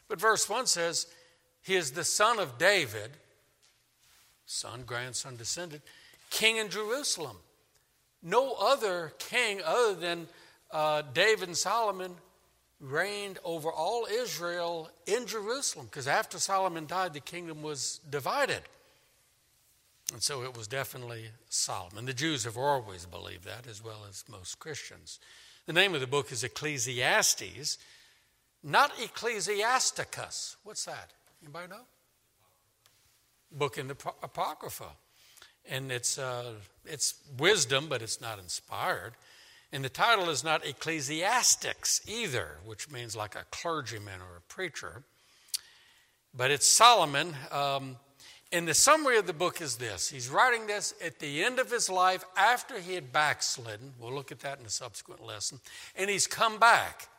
But 0.07 0.19
verse 0.19 0.47
1 0.47 0.67
says, 0.67 1.07
He 1.63 1.75
is 1.75 1.91
the 1.91 2.03
son 2.03 2.39
of 2.39 2.57
David, 2.57 3.11
son, 4.45 4.83
grandson, 4.85 5.37
descendant, 5.37 5.81
king 6.29 6.57
in 6.57 6.69
Jerusalem. 6.69 7.37
No 8.21 8.53
other 8.53 9.13
king 9.17 9.61
other 9.65 9.95
than 9.95 10.27
uh, 10.71 11.03
David 11.13 11.47
and 11.47 11.57
Solomon 11.57 12.15
reigned 12.79 13.39
over 13.45 13.71
all 13.71 14.05
Israel 14.11 14.89
in 15.07 15.25
Jerusalem 15.25 15.85
because 15.85 16.07
after 16.07 16.37
Solomon 16.37 16.85
died, 16.85 17.13
the 17.13 17.21
kingdom 17.21 17.61
was 17.61 18.01
divided. 18.09 18.61
And 20.11 20.21
so 20.21 20.43
it 20.43 20.55
was 20.55 20.67
definitely 20.67 21.29
Solomon. 21.49 22.05
The 22.05 22.13
Jews 22.13 22.43
have 22.43 22.57
always 22.57 23.05
believed 23.05 23.45
that, 23.45 23.67
as 23.67 23.83
well 23.83 24.05
as 24.07 24.23
most 24.29 24.59
Christians. 24.59 25.19
The 25.65 25.73
name 25.73 25.95
of 25.95 26.01
the 26.01 26.07
book 26.07 26.31
is 26.31 26.43
Ecclesiastes, 26.43 27.77
not 28.61 28.91
Ecclesiasticus. 29.01 30.57
What's 30.63 30.85
that? 30.85 31.11
Anybody 31.43 31.67
know? 31.67 31.81
Book 33.51 33.77
in 33.77 33.89
the 33.89 33.97
Apocrypha. 34.23 34.89
And 35.69 35.91
it's, 35.91 36.17
uh, 36.17 36.53
it's 36.85 37.15
wisdom, 37.37 37.87
but 37.89 38.01
it's 38.01 38.21
not 38.21 38.39
inspired. 38.39 39.13
And 39.73 39.83
the 39.83 39.89
title 39.89 40.29
is 40.29 40.43
not 40.43 40.65
Ecclesiastics 40.65 42.01
either, 42.07 42.57
which 42.65 42.89
means 42.89 43.15
like 43.15 43.35
a 43.35 43.43
clergyman 43.51 44.21
or 44.21 44.37
a 44.37 44.41
preacher. 44.41 45.03
But 46.33 46.49
it's 46.49 46.65
Solomon. 46.65 47.35
Um, 47.51 47.97
and 48.53 48.67
the 48.67 48.73
summary 48.73 49.17
of 49.17 49.27
the 49.27 49.33
book 49.33 49.61
is 49.61 49.77
this 49.77 50.09
He's 50.09 50.29
writing 50.29 50.67
this 50.67 50.93
at 51.03 51.19
the 51.19 51.43
end 51.43 51.59
of 51.59 51.69
his 51.69 51.89
life 51.89 52.23
after 52.37 52.79
he 52.79 52.93
had 52.93 53.11
backslidden. 53.11 53.93
We'll 53.99 54.13
look 54.13 54.31
at 54.31 54.39
that 54.41 54.59
in 54.59 54.65
a 54.65 54.69
subsequent 54.69 55.25
lesson. 55.25 55.59
And 55.95 56.09
he's 56.09 56.27
come 56.27 56.57
back 56.57 57.09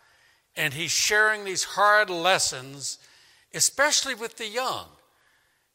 and 0.57 0.73
he's 0.73 0.93
sharing 0.93 1.45
these 1.45 1.65
hard 1.65 2.09
lessons, 2.09 2.99
especially 3.55 4.15
with 4.15 4.37
the 4.37 4.49
young. 4.49 4.87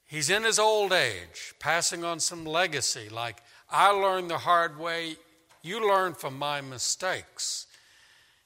He's 0.06 0.30
in 0.30 0.44
his 0.44 0.60
old 0.60 0.92
age, 0.92 1.54
passing 1.60 2.04
on 2.04 2.20
some 2.20 2.46
legacy 2.46 3.10
like, 3.10 3.44
I 3.70 3.92
learned 3.92 4.30
the 4.30 4.40
hard 4.40 4.80
way, 4.80 5.18
you 5.62 5.88
learn 5.88 6.14
from 6.14 6.38
my 6.38 6.62
mistakes. 6.62 7.68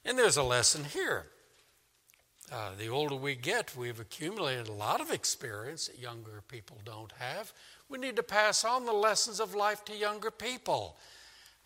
And 0.04 0.18
there's 0.18 0.36
a 0.36 0.42
lesson 0.42 0.84
here. 0.84 1.26
Uh, 2.52 2.72
the 2.78 2.88
older 2.88 3.14
we 3.14 3.34
get, 3.34 3.74
we've 3.74 4.00
accumulated 4.00 4.68
a 4.68 4.72
lot 4.72 5.00
of 5.00 5.10
experience 5.10 5.86
that 5.86 5.98
younger 5.98 6.42
people 6.46 6.76
don't 6.84 7.12
have. 7.12 7.52
We 7.88 7.98
need 7.98 8.16
to 8.16 8.22
pass 8.22 8.64
on 8.64 8.84
the 8.84 8.92
lessons 8.92 9.40
of 9.40 9.54
life 9.54 9.84
to 9.86 9.96
younger 9.96 10.30
people. 10.30 10.96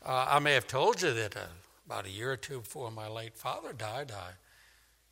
Uh, 0.04 0.26
I 0.28 0.38
may 0.38 0.54
have 0.54 0.68
told 0.68 1.02
you 1.02 1.12
that 1.14 1.36
uh, 1.36 1.40
about 1.86 2.06
a 2.06 2.10
year 2.10 2.30
or 2.32 2.36
two 2.36 2.60
before 2.60 2.92
my 2.92 3.08
late 3.08 3.36
father 3.36 3.72
died, 3.72 4.12
I 4.12 4.30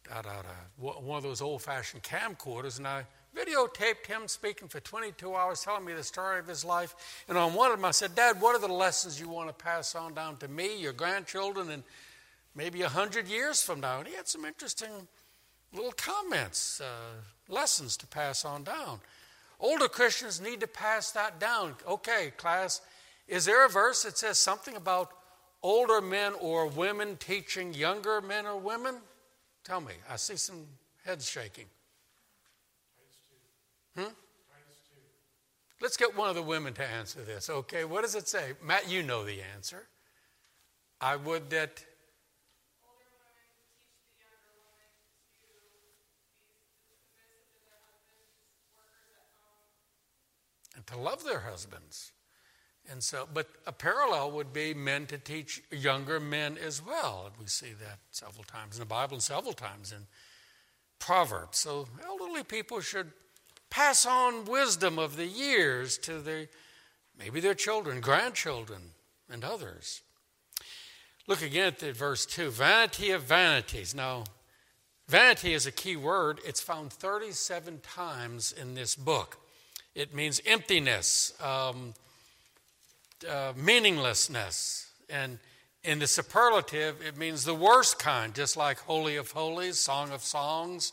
got 0.09 0.27
out 0.27 0.45
a, 0.45 0.85
one 0.85 1.17
of 1.17 1.23
those 1.23 1.41
old 1.41 1.63
fashioned 1.63 2.03
camcorders 2.03 2.79
and 2.79 2.87
I 2.87 3.07
videotaped 3.37 4.07
him 4.07 4.27
speaking 4.27 4.69
for 4.69 4.81
22 4.81 5.35
hours, 5.35 5.61
telling 5.61 5.85
me 5.85 5.93
the 5.93 6.03
story 6.03 6.39
of 6.39 6.47
his 6.47 6.65
life. 6.65 7.23
And 7.29 7.37
on 7.37 7.55
one 7.55 7.71
of 7.71 7.79
them, 7.79 7.85
I 7.85 7.91
said, 7.91 8.15
Dad, 8.15 8.41
what 8.41 8.57
are 8.57 8.67
the 8.67 8.73
lessons 8.73 9.21
you 9.21 9.29
want 9.29 9.49
to 9.49 9.65
pass 9.65 9.95
on 9.95 10.15
down 10.15 10.39
to 10.39 10.49
me, 10.49 10.81
your 10.81 10.95
grandchildren, 10.95 11.71
and 11.71 11.83
maybe 12.55 12.81
a 12.81 12.87
100 12.87 13.29
years 13.29 13.61
from 13.61 13.81
now? 13.81 13.99
And 13.99 14.09
he 14.09 14.15
had 14.15 14.27
some 14.27 14.45
interesting 14.45 14.89
little 15.75 15.93
comments, 15.93 16.81
uh, 16.81 17.21
lessons 17.49 17.97
to 17.99 18.07
pass 18.07 18.45
on 18.45 18.65
down. 18.65 19.01
Older 19.61 19.89
Christians 19.89 20.41
need 20.41 20.61
to 20.61 20.67
pass 20.67 21.11
that 21.13 21.39
down. 21.39 21.75
Okay, 21.87 22.33
class, 22.37 22.81
is 23.29 23.45
there 23.45 23.67
a 23.67 23.69
verse 23.69 24.03
that 24.05 24.17
says 24.17 24.39
something 24.39 24.77
about 24.77 25.11
older 25.63 26.01
men 26.01 26.33
or 26.41 26.67
women 26.67 27.17
teaching 27.17 27.75
younger 27.75 28.21
men 28.21 28.47
or 28.47 28.57
women? 28.57 28.97
Tell 29.67 29.81
me. 29.81 29.95
I 30.09 30.15
see 30.15 30.37
some 30.37 30.65
heads 31.05 31.29
shaking. 31.29 31.65
Hmm? 33.97 34.13
Let's 35.81 35.97
get 35.97 36.17
one 36.17 36.29
of 36.29 36.37
the 36.37 36.43
women 36.43 36.73
to 36.75 36.87
answer 36.87 37.23
this. 37.23 37.51
Okay, 37.51 37.85
what 37.85 38.03
does 38.03 38.15
it 38.15 38.29
say? 38.29 38.53
Matt, 38.63 38.89
you 38.89 39.03
know 39.03 39.25
the 39.25 39.43
answer. 39.43 39.89
I 41.01 41.17
would 41.17 41.51
that 41.51 41.85
And 50.77 50.87
to 50.89 50.99
love 50.99 51.25
their 51.25 51.41
husbands. 51.41 52.13
And 52.91 53.03
so, 53.03 53.29
but 53.33 53.49
a 53.67 53.73
parallel 53.73 54.31
would 54.33 54.53
be 54.53 54.75
men 54.75 55.07
to 55.07 55.19
teach 55.19 55.63
younger 55.71 56.21
men 56.21 56.57
as 56.59 56.85
well. 56.85 57.31
We 57.41 57.47
see 57.47 57.73
that 57.81 57.99
several 58.11 58.45
times 58.45 58.77
in 58.77 58.81
the 58.81 58.87
Bible 58.87 59.15
and 59.15 59.23
several 59.23 59.53
times 59.53 59.93
in 59.93 60.07
Proverbs. 60.99 61.59
So, 61.59 61.89
elderly 62.05 62.45
people 62.45 62.81
should 62.81 63.13
pass 63.71 64.07
on 64.07 64.45
wisdom 64.45 64.99
of 64.99 65.17
the 65.17 65.27
years 65.27 65.99
to 65.99 66.21
their 66.21 66.47
maybe 67.19 67.41
their 67.41 67.55
children, 67.55 68.01
grandchildren, 68.01 68.93
and 69.31 69.45
others. 69.45 70.03
Look 71.27 71.43
again 71.43 71.69
at 71.69 71.79
the 71.81 71.93
verse 71.93 72.25
2 72.25 72.51
vanity 72.51 73.11
of 73.11 73.23
vanities. 73.23 73.95
Now, 73.95 74.25
vanity 75.09 75.55
is 75.55 75.67
a 75.67 75.73
key 75.73 75.97
word, 75.97 76.41
it's 76.45 76.61
found 76.61 76.93
37 76.93 77.81
times 77.81 78.53
in 78.53 78.75
this 78.75 78.95
book. 78.95 79.39
It 79.95 80.15
means 80.15 80.41
emptiness, 80.47 81.33
um, 81.43 81.95
uh, 83.29 83.53
meaninglessness. 83.57 84.91
And 85.09 85.39
in 85.85 85.99
the 85.99 86.07
superlative, 86.07 87.01
it 87.07 87.17
means 87.17 87.45
the 87.45 87.55
worst 87.55 87.99
kind, 87.99 88.35
just 88.35 88.57
like 88.57 88.79
Holy 88.81 89.17
of 89.17 89.31
Holies, 89.31 89.79
Song 89.79 90.11
of 90.11 90.23
Songs. 90.23 90.93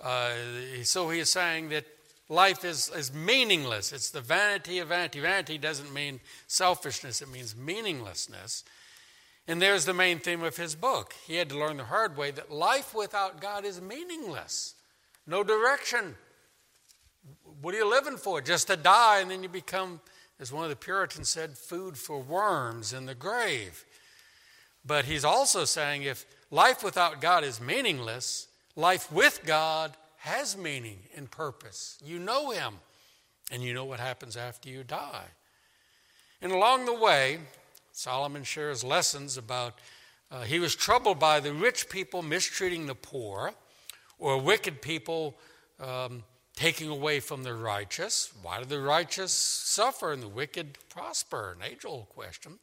Uh, 0.00 0.32
so 0.82 1.10
he 1.10 1.20
is 1.20 1.30
saying 1.30 1.68
that 1.70 1.84
life 2.28 2.64
is, 2.64 2.90
is 2.90 3.12
meaningless. 3.12 3.92
It's 3.92 4.10
the 4.10 4.20
vanity 4.20 4.78
of 4.78 4.88
vanity. 4.88 5.20
Vanity 5.20 5.58
doesn't 5.58 5.92
mean 5.92 6.20
selfishness, 6.46 7.22
it 7.22 7.30
means 7.30 7.56
meaninglessness. 7.56 8.64
And 9.46 9.62
there's 9.62 9.86
the 9.86 9.94
main 9.94 10.18
theme 10.18 10.42
of 10.42 10.56
his 10.56 10.74
book. 10.74 11.14
He 11.26 11.36
had 11.36 11.48
to 11.48 11.58
learn 11.58 11.78
the 11.78 11.84
hard 11.84 12.16
way 12.16 12.30
that 12.32 12.52
life 12.52 12.94
without 12.94 13.40
God 13.40 13.64
is 13.64 13.80
meaningless. 13.80 14.74
No 15.26 15.42
direction, 15.42 16.16
what 17.60 17.74
are 17.74 17.78
you 17.78 17.88
living 17.88 18.16
for? 18.16 18.40
Just 18.40 18.66
to 18.66 18.76
die, 18.76 19.20
and 19.20 19.30
then 19.30 19.42
you 19.42 19.48
become, 19.48 20.00
as 20.40 20.52
one 20.52 20.64
of 20.64 20.70
the 20.70 20.76
Puritans 20.76 21.28
said, 21.28 21.58
food 21.58 21.96
for 21.96 22.20
worms 22.20 22.92
in 22.92 23.06
the 23.06 23.14
grave. 23.14 23.84
But 24.84 25.04
he's 25.04 25.24
also 25.24 25.64
saying 25.64 26.02
if 26.02 26.24
life 26.50 26.82
without 26.82 27.20
God 27.20 27.44
is 27.44 27.60
meaningless, 27.60 28.48
life 28.76 29.10
with 29.12 29.40
God 29.44 29.96
has 30.18 30.56
meaning 30.56 30.98
and 31.16 31.30
purpose. 31.30 31.98
You 32.04 32.18
know 32.18 32.50
Him, 32.50 32.74
and 33.50 33.62
you 33.62 33.74
know 33.74 33.84
what 33.84 34.00
happens 34.00 34.36
after 34.36 34.68
you 34.68 34.84
die. 34.84 35.26
And 36.40 36.52
along 36.52 36.86
the 36.86 36.94
way, 36.94 37.38
Solomon 37.92 38.44
shares 38.44 38.84
lessons 38.84 39.36
about 39.36 39.78
uh, 40.30 40.42
he 40.42 40.58
was 40.58 40.74
troubled 40.74 41.18
by 41.18 41.40
the 41.40 41.52
rich 41.52 41.88
people 41.88 42.22
mistreating 42.22 42.86
the 42.86 42.94
poor, 42.94 43.54
or 44.18 44.40
wicked 44.40 44.82
people 44.82 45.36
um, 45.80 46.22
taking 46.58 46.88
away 46.88 47.20
from 47.20 47.44
the 47.44 47.54
righteous. 47.54 48.32
Why 48.42 48.58
do 48.58 48.64
the 48.64 48.80
righteous 48.80 49.30
suffer 49.32 50.12
and 50.12 50.20
the 50.20 50.28
wicked 50.28 50.76
prosper? 50.88 51.56
An 51.56 51.64
age 51.64 51.84
old 51.84 52.08
question. 52.08 52.58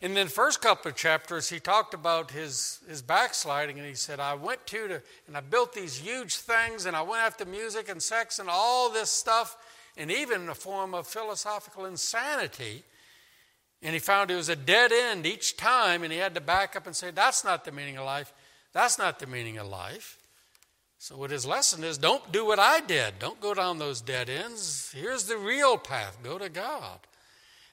In 0.00 0.14
the 0.14 0.24
first 0.24 0.62
couple 0.62 0.90
of 0.90 0.96
chapters, 0.96 1.50
he 1.50 1.60
talked 1.60 1.92
about 1.92 2.30
his, 2.30 2.80
his 2.88 3.02
backsliding, 3.02 3.78
and 3.78 3.86
he 3.86 3.94
said, 3.94 4.18
I 4.18 4.32
went 4.32 4.66
to, 4.68 4.88
to, 4.88 5.02
and 5.26 5.36
I 5.36 5.40
built 5.40 5.74
these 5.74 5.98
huge 5.98 6.36
things, 6.36 6.86
and 6.86 6.96
I 6.96 7.02
went 7.02 7.20
after 7.22 7.44
music 7.44 7.90
and 7.90 8.02
sex 8.02 8.38
and 8.38 8.48
all 8.48 8.88
this 8.88 9.10
stuff, 9.10 9.58
and 9.98 10.10
even 10.10 10.48
a 10.48 10.54
form 10.54 10.94
of 10.94 11.06
philosophical 11.06 11.84
insanity. 11.84 12.82
And 13.82 13.92
he 13.92 13.98
found 13.98 14.30
it 14.30 14.36
was 14.36 14.48
a 14.48 14.56
dead 14.56 14.90
end 14.90 15.26
each 15.26 15.58
time, 15.58 16.02
and 16.02 16.10
he 16.10 16.18
had 16.18 16.34
to 16.34 16.40
back 16.40 16.76
up 16.76 16.86
and 16.86 16.96
say, 16.96 17.10
That's 17.10 17.44
not 17.44 17.66
the 17.66 17.72
meaning 17.72 17.98
of 17.98 18.06
life. 18.06 18.32
That's 18.72 18.98
not 18.98 19.18
the 19.18 19.26
meaning 19.26 19.58
of 19.58 19.66
life. 19.66 20.15
So, 21.06 21.16
what 21.16 21.30
his 21.30 21.46
lesson 21.46 21.84
is 21.84 21.98
don't 21.98 22.32
do 22.32 22.44
what 22.44 22.58
I 22.58 22.80
did. 22.80 23.20
Don't 23.20 23.40
go 23.40 23.54
down 23.54 23.78
those 23.78 24.00
dead 24.00 24.28
ends. 24.28 24.90
Here's 24.92 25.26
the 25.26 25.38
real 25.38 25.78
path 25.78 26.18
go 26.20 26.36
to 26.36 26.48
God. 26.48 26.98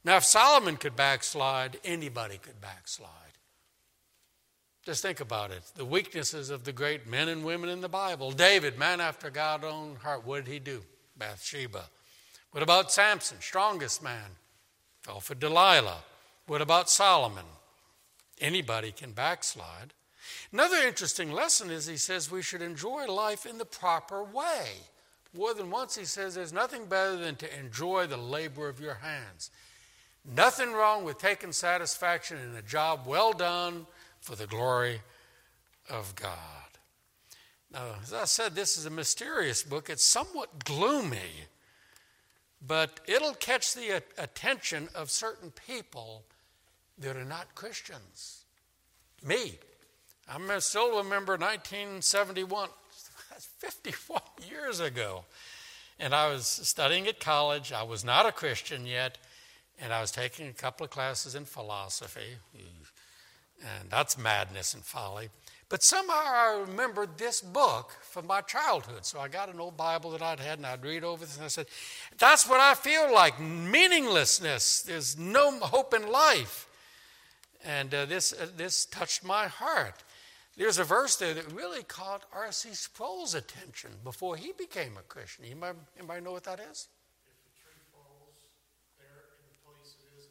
Now, 0.06 0.18
if 0.18 0.24
Solomon 0.24 0.78
could 0.78 0.96
backslide, 0.96 1.80
anybody 1.84 2.38
could 2.38 2.62
backslide. 2.62 3.10
Just 4.86 5.02
think 5.02 5.20
about 5.20 5.50
it 5.50 5.64
the 5.76 5.84
weaknesses 5.84 6.52
of 6.52 6.64
the 6.64 6.72
great 6.72 7.08
men 7.08 7.28
and 7.28 7.44
women 7.44 7.72
in 7.72 7.82
the 7.82 7.90
Bible. 7.90 8.30
David, 8.30 8.78
man 8.78 9.02
after 9.02 9.32
God's 9.32 9.66
own 9.66 9.96
heart, 9.96 10.28
what 10.28 10.46
did 10.46 10.54
he 10.54 10.60
do? 10.60 10.84
Bathsheba. 11.18 11.86
What 12.52 12.62
about 12.62 12.92
Samson, 12.92 13.38
strongest 13.42 14.04
man? 14.04 14.30
Fell 15.02 15.22
for 15.22 15.34
Delilah. 15.34 16.04
What 16.46 16.62
about 16.62 16.88
Solomon? 16.88 17.46
Anybody 18.40 18.92
can 18.92 19.12
backslide. 19.12 19.96
Another 20.52 20.78
interesting 20.78 21.32
lesson 21.32 21.70
is 21.70 21.86
he 21.86 21.98
says 21.98 22.32
we 22.32 22.42
should 22.42 22.62
enjoy 22.62 23.06
life 23.06 23.46
in 23.46 23.58
the 23.58 23.66
proper 23.66 24.24
way. 24.24 24.68
More 25.36 25.54
than 25.54 25.72
once, 25.72 25.96
he 25.96 26.06
says 26.06 26.36
there's 26.36 26.54
nothing 26.54 26.86
better 26.86 27.16
than 27.16 27.36
to 27.38 27.60
enjoy 27.60 28.06
the 28.06 28.18
labor 28.18 28.70
of 28.70 28.80
your 28.80 28.96
hands. 28.96 29.50
Nothing 30.36 30.72
wrong 30.72 31.04
with 31.04 31.18
taking 31.18 31.52
satisfaction 31.52 32.38
in 32.38 32.56
a 32.56 32.62
job 32.62 33.02
well 33.06 33.34
done 33.34 33.88
for 34.22 34.36
the 34.36 34.48
glory 34.48 35.02
of 35.90 36.16
God. 36.16 36.38
Now, 37.72 37.96
as 38.02 38.14
I 38.14 38.26
said, 38.26 38.54
this 38.54 38.78
is 38.78 38.86
a 38.86 38.92
mysterious 38.92 39.64
book. 39.64 39.90
It's 39.90 40.04
somewhat 40.04 40.64
gloomy, 40.64 41.48
but 42.66 43.00
it'll 43.08 43.34
catch 43.34 43.74
the 43.74 44.02
attention 44.18 44.90
of 44.94 45.10
certain 45.10 45.52
people 45.68 46.24
that 47.00 47.18
are 47.18 47.26
not 47.26 47.56
Christians. 47.56 48.46
Me. 49.26 49.58
I 50.30 50.60
still 50.60 50.98
remember 50.98 51.34
1971. 51.34 52.70
That's 53.30 53.46
51 53.46 54.22
years 54.50 54.80
ago. 54.80 55.26
And 56.00 56.14
I 56.14 56.30
was 56.30 56.46
studying 56.48 57.08
at 57.08 57.20
college. 57.20 57.72
I 57.72 57.84
was 57.84 58.04
not 58.04 58.26
a 58.26 58.32
Christian 58.32 58.86
yet 58.86 59.18
and 59.80 59.94
I 59.94 60.02
was 60.02 60.12
taking 60.12 60.48
a 60.48 60.54
couple 60.54 60.84
of 60.84 60.90
classes 60.90 61.36
in 61.36 61.46
philosophy, 61.46 62.38
and 63.62 63.90
that's 63.90 64.18
madness 64.18 64.74
and 64.74 64.84
folly. 64.84 65.30
But 65.70 65.82
somehow 65.82 66.14
I 66.14 66.64
remembered 66.68 67.18
this 67.18 67.42
book 67.42 67.92
from 68.02 68.28
my 68.28 68.42
childhood. 68.42 69.06
So 69.06 69.20
I 69.20 69.28
got 69.28 69.52
an 69.52 69.60
old 69.60 69.76
Bible 69.76 70.12
that 70.12 70.22
I'd 70.22 70.40
had, 70.40 70.60
and 70.60 70.68
I'd 70.68 70.84
read 70.84 71.04
over 71.04 71.26
this, 71.26 71.36
and 71.36 71.46
I 71.46 71.48
said, 71.48 71.66
That's 72.18 72.48
what 72.48 72.60
I 72.60 72.76
feel 72.76 73.12
like 73.12 73.40
meaninglessness. 73.40 74.84
There's 74.84 75.18
no 75.18 75.52
hope 75.60 75.94
in 75.94 76.12
life. 76.12 76.68
And 77.66 77.94
uh, 77.94 78.06
this, 78.06 78.34
uh, 78.34 78.48
this 78.56 78.86
touched 78.86 79.24
my 79.24 79.48
heart. 79.48 80.04
There's 80.56 80.78
a 80.78 80.84
verse 80.84 81.16
there 81.16 81.34
that 81.34 81.52
really 81.52 81.84
caught 81.84 82.24
R.C. 82.32 82.74
Sproul's 82.74 83.34
attention 83.34 83.90
before 84.04 84.38
he 84.38 84.52
became 84.58 84.98
a 84.98 85.02
Christian. 85.02 85.46
Anybody, 85.46 85.78
anybody 85.98 86.22
know 86.22 86.32
what 86.32 86.44
that 86.44 86.60
is? 86.60 86.88
If 87.26 87.40
the 87.44 87.52
tree 87.60 87.82
falls 87.92 88.36
there 89.00 89.24
in 89.40 89.46
the 89.50 89.58
place 89.66 89.96
it 90.00 90.20
is, 90.20 90.28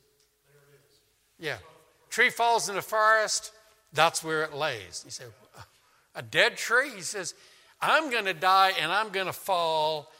there 0.46 0.62
it 0.72 0.80
is. 0.88 1.00
Yeah. 1.38 1.56
Tree 2.08 2.30
falls 2.30 2.68
in 2.68 2.76
the 2.76 2.82
forest, 2.82 3.52
that's 3.92 4.22
where 4.22 4.44
it 4.44 4.54
lays. 4.54 5.02
You 5.04 5.10
say, 5.10 5.24
a 6.14 6.22
dead 6.22 6.56
tree? 6.56 6.90
He 6.94 7.00
says, 7.00 7.34
I'm 7.80 8.10
going 8.10 8.26
to 8.26 8.34
die 8.34 8.72
and 8.80 8.92
I'm 8.92 9.08
going 9.08 9.26
to 9.26 9.32
fall 9.32 10.12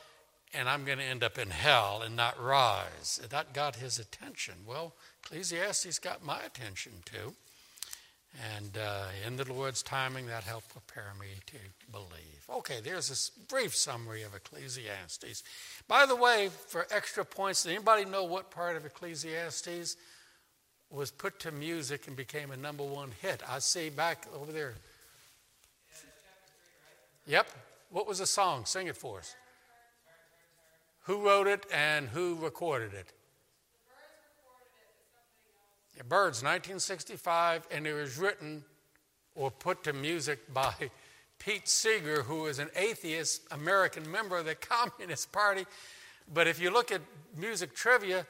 and 0.54 0.68
I'm 0.68 0.84
going 0.84 0.98
to 0.98 1.04
end 1.04 1.22
up 1.22 1.38
in 1.38 1.50
hell 1.50 2.02
and 2.04 2.16
not 2.16 2.42
rise. 2.42 3.20
That 3.30 3.54
got 3.54 3.76
his 3.76 3.98
attention. 3.98 4.54
Well, 4.66 4.94
Ecclesiastes 5.24 5.98
got 6.00 6.24
my 6.24 6.40
attention 6.42 6.92
too. 7.04 7.34
And 8.56 8.78
uh, 8.78 9.04
in 9.26 9.36
the 9.36 9.52
Lord's 9.52 9.82
timing, 9.82 10.26
that 10.26 10.44
helped 10.44 10.70
prepare 10.70 11.12
me 11.20 11.26
to 11.46 11.56
believe. 11.90 12.46
Okay, 12.48 12.80
there's 12.82 13.10
a 13.10 13.42
brief 13.48 13.76
summary 13.76 14.22
of 14.22 14.34
Ecclesiastes. 14.34 15.42
By 15.86 16.06
the 16.06 16.16
way, 16.16 16.48
for 16.68 16.86
extra 16.90 17.24
points, 17.24 17.64
does 17.64 17.72
anybody 17.72 18.06
know 18.06 18.24
what 18.24 18.50
part 18.50 18.76
of 18.76 18.86
Ecclesiastes 18.86 19.96
was 20.92 21.10
put 21.10 21.40
to 21.40 21.50
music 21.50 22.06
and 22.06 22.16
became 22.16 22.50
a 22.50 22.56
number 22.56 22.84
one 22.84 23.10
hit. 23.22 23.42
I 23.48 23.58
see 23.60 23.88
back 23.88 24.26
over 24.38 24.52
there. 24.52 24.74
Yep. 27.26 27.48
What 27.90 28.06
was 28.06 28.18
the 28.18 28.26
song? 28.26 28.66
Sing 28.66 28.88
it 28.88 28.96
for 28.96 29.18
us. 29.18 29.34
Who 31.04 31.24
wrote 31.26 31.46
it 31.46 31.66
and 31.72 32.08
who 32.08 32.36
recorded 32.36 32.92
it? 32.94 33.06
Byrds, 36.04 36.42
1965, 36.42 37.66
and 37.70 37.86
it 37.86 37.94
was 37.94 38.18
written 38.18 38.64
or 39.34 39.50
put 39.50 39.84
to 39.84 39.92
music 39.92 40.52
by 40.54 40.74
Pete 41.38 41.68
Seeger, 41.68 42.22
who 42.22 42.46
is 42.46 42.58
an 42.58 42.70
atheist 42.76 43.42
American 43.50 44.10
member 44.10 44.38
of 44.38 44.46
the 44.46 44.54
Communist 44.54 45.32
Party. 45.32 45.66
But 46.32 46.46
if 46.46 46.60
you 46.60 46.70
look 46.70 46.92
at 46.92 47.00
music 47.36 47.74
trivia, 47.74 48.26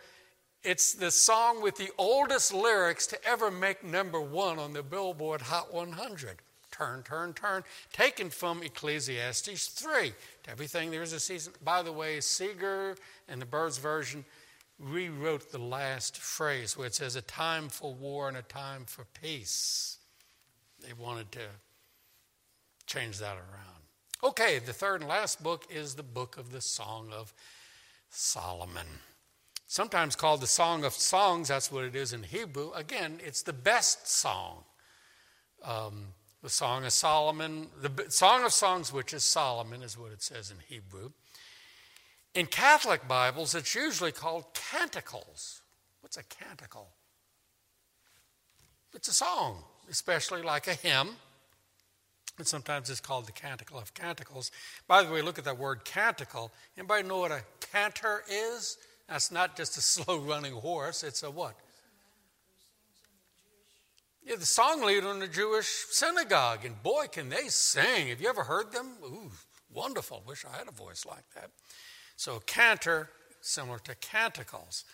it's 0.65 0.95
the 0.95 1.11
song 1.11 1.61
with 1.61 1.77
the 1.77 1.91
oldest 1.99 2.55
lyrics 2.55 3.07
to 3.09 3.25
ever 3.27 3.51
make 3.51 3.85
number 3.85 4.21
one 4.21 4.59
on 4.59 4.73
the 4.73 4.83
Billboard 4.83 5.43
Hot 5.43 5.75
100. 5.75 6.37
Turn, 6.71 7.03
turn, 7.03 7.35
turn. 7.35 7.65
Taken 7.93 8.31
from 8.31 8.63
Ecclesiastes 8.63 9.67
3. 9.67 10.13
To 10.45 10.51
everything 10.51 10.91
there's 10.91 11.13
a 11.13 11.21
season. 11.21 11.53
By 11.63 11.83
the 11.83 11.93
way, 11.93 12.21
Seeger 12.21 12.97
and 13.29 13.43
the 13.43 13.47
Byrds 13.47 13.77
version 13.77 14.25
rewrote 14.83 15.53
the 15.53 15.59
last 15.59 16.19
phrase 16.19 16.77
where 16.77 16.87
it 16.87 16.95
says 16.95 17.17
a 17.17 17.23
time 17.23 17.69
for 17.69 17.95
war 17.95 18.29
and 18.29 18.37
a 18.37 18.43
time 18.43 18.85
for 18.85 19.05
peace. 19.21 19.99
They 20.81 20.93
wanted 20.93 21.31
to 21.33 21.47
change 22.87 23.19
that 23.19 23.37
around. 23.37 23.83
Okay, 24.25 24.59
the 24.59 24.73
third 24.73 25.01
and 25.01 25.09
last 25.09 25.43
book 25.43 25.67
is 25.71 25.95
the 25.95 26.03
book 26.03 26.37
of 26.37 26.53
the 26.53 26.61
Song 26.61 27.09
of 27.13 27.33
Solomon 28.11 28.87
sometimes 29.73 30.15
called 30.15 30.43
the 30.43 30.47
Song 30.47 30.85
of 30.85 30.93
Songs. 30.93 31.49
That's 31.49 31.73
what 31.73 31.85
it 31.85 31.97
is 31.97 32.13
in 32.13 32.25
Hebrew. 32.25 32.73
Again, 32.73 33.19
it's 33.25 33.43
the 33.43 33.55
best 33.55 34.07
song. 34.07 34.65
Um, 35.65 36.09
the 36.43 36.51
Song 36.51 36.85
of 36.85 36.93
Solomon, 36.93 37.69
the 37.81 38.11
Song 38.11 38.45
of 38.45 38.53
Songs, 38.53 38.93
which 38.93 39.15
is 39.15 39.25
Solomon, 39.25 39.83
is 39.83 39.97
what 39.97 40.13
it 40.13 40.23
says 40.23 40.51
in 40.51 40.59
Hebrew. 40.69 41.13
In 42.35 42.47
Catholic 42.47 43.07
Bibles, 43.07 43.55
it's 43.55 43.75
usually 43.75 44.13
called 44.13 44.45
canticles. 44.55 45.61
What's 46.01 46.17
a 46.17 46.23
canticle? 46.23 46.89
It's 48.95 49.09
a 49.09 49.13
song, 49.13 49.63
especially 49.91 50.43
like 50.43 50.67
a 50.67 50.75
hymn. 50.75 51.11
And 52.39 52.47
sometimes 52.47 52.89
it's 52.89 53.01
called 53.01 53.27
the 53.27 53.33
Canticle 53.33 53.79
of 53.79 53.93
Canticles. 53.93 54.51
By 54.89 55.03
the 55.03 55.13
way, 55.13 55.21
look 55.21 55.39
at 55.39 55.45
that 55.45 55.59
word 55.59 55.85
canticle. 55.85 56.51
Anybody 56.79 57.07
know 57.07 57.19
what 57.19 57.31
a 57.31 57.43
cantor 57.71 58.25
is? 58.31 58.79
That's 59.09 59.31
not 59.31 59.55
just 59.55 59.77
a 59.77 59.81
slow 59.83 60.19
running 60.19 60.55
horse, 60.55 61.05
it's 61.05 61.23
a 61.23 61.31
what? 61.31 61.55
Yeah, 64.25 64.37
the 64.37 64.47
song 64.47 64.83
leader 64.83 65.11
in 65.11 65.19
the 65.19 65.29
Jewish 65.29 65.67
synagogue. 65.91 66.65
And 66.65 66.83
boy, 66.83 67.07
can 67.13 67.29
they 67.29 67.49
sing. 67.49 68.09
Have 68.09 68.21
you 68.23 68.29
ever 68.29 68.45
heard 68.45 68.73
them? 68.73 68.93
Ooh, 69.05 69.31
wonderful. 69.75 70.23
Wish 70.27 70.47
I 70.47 70.57
had 70.57 70.69
a 70.69 70.73
voice 70.73 71.05
like 71.05 71.25
that. 71.35 71.51
So, 72.25 72.39
cantor, 72.47 73.09
similar 73.41 73.81
to 73.81 73.97
canticles. 73.97 74.85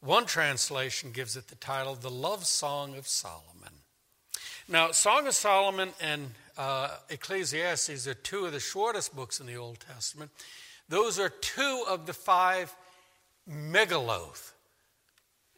One 0.00 0.26
translation 0.26 1.12
gives 1.12 1.36
it 1.36 1.46
the 1.46 1.54
title, 1.54 1.94
The 1.94 2.10
Love 2.10 2.46
Song 2.46 2.96
of 2.96 3.06
Solomon. 3.06 3.74
Now, 4.66 4.90
Song 4.90 5.28
of 5.28 5.34
Solomon 5.34 5.90
and 6.00 6.32
uh, 6.58 6.96
Ecclesiastes 7.10 8.08
are 8.08 8.14
two 8.14 8.46
of 8.46 8.50
the 8.50 8.58
shortest 8.58 9.14
books 9.14 9.38
in 9.38 9.46
the 9.46 9.54
Old 9.54 9.78
Testament. 9.88 10.32
Those 10.88 11.20
are 11.20 11.28
two 11.28 11.84
of 11.88 12.06
the 12.06 12.12
five 12.12 12.74
Megilloth. 13.48 14.50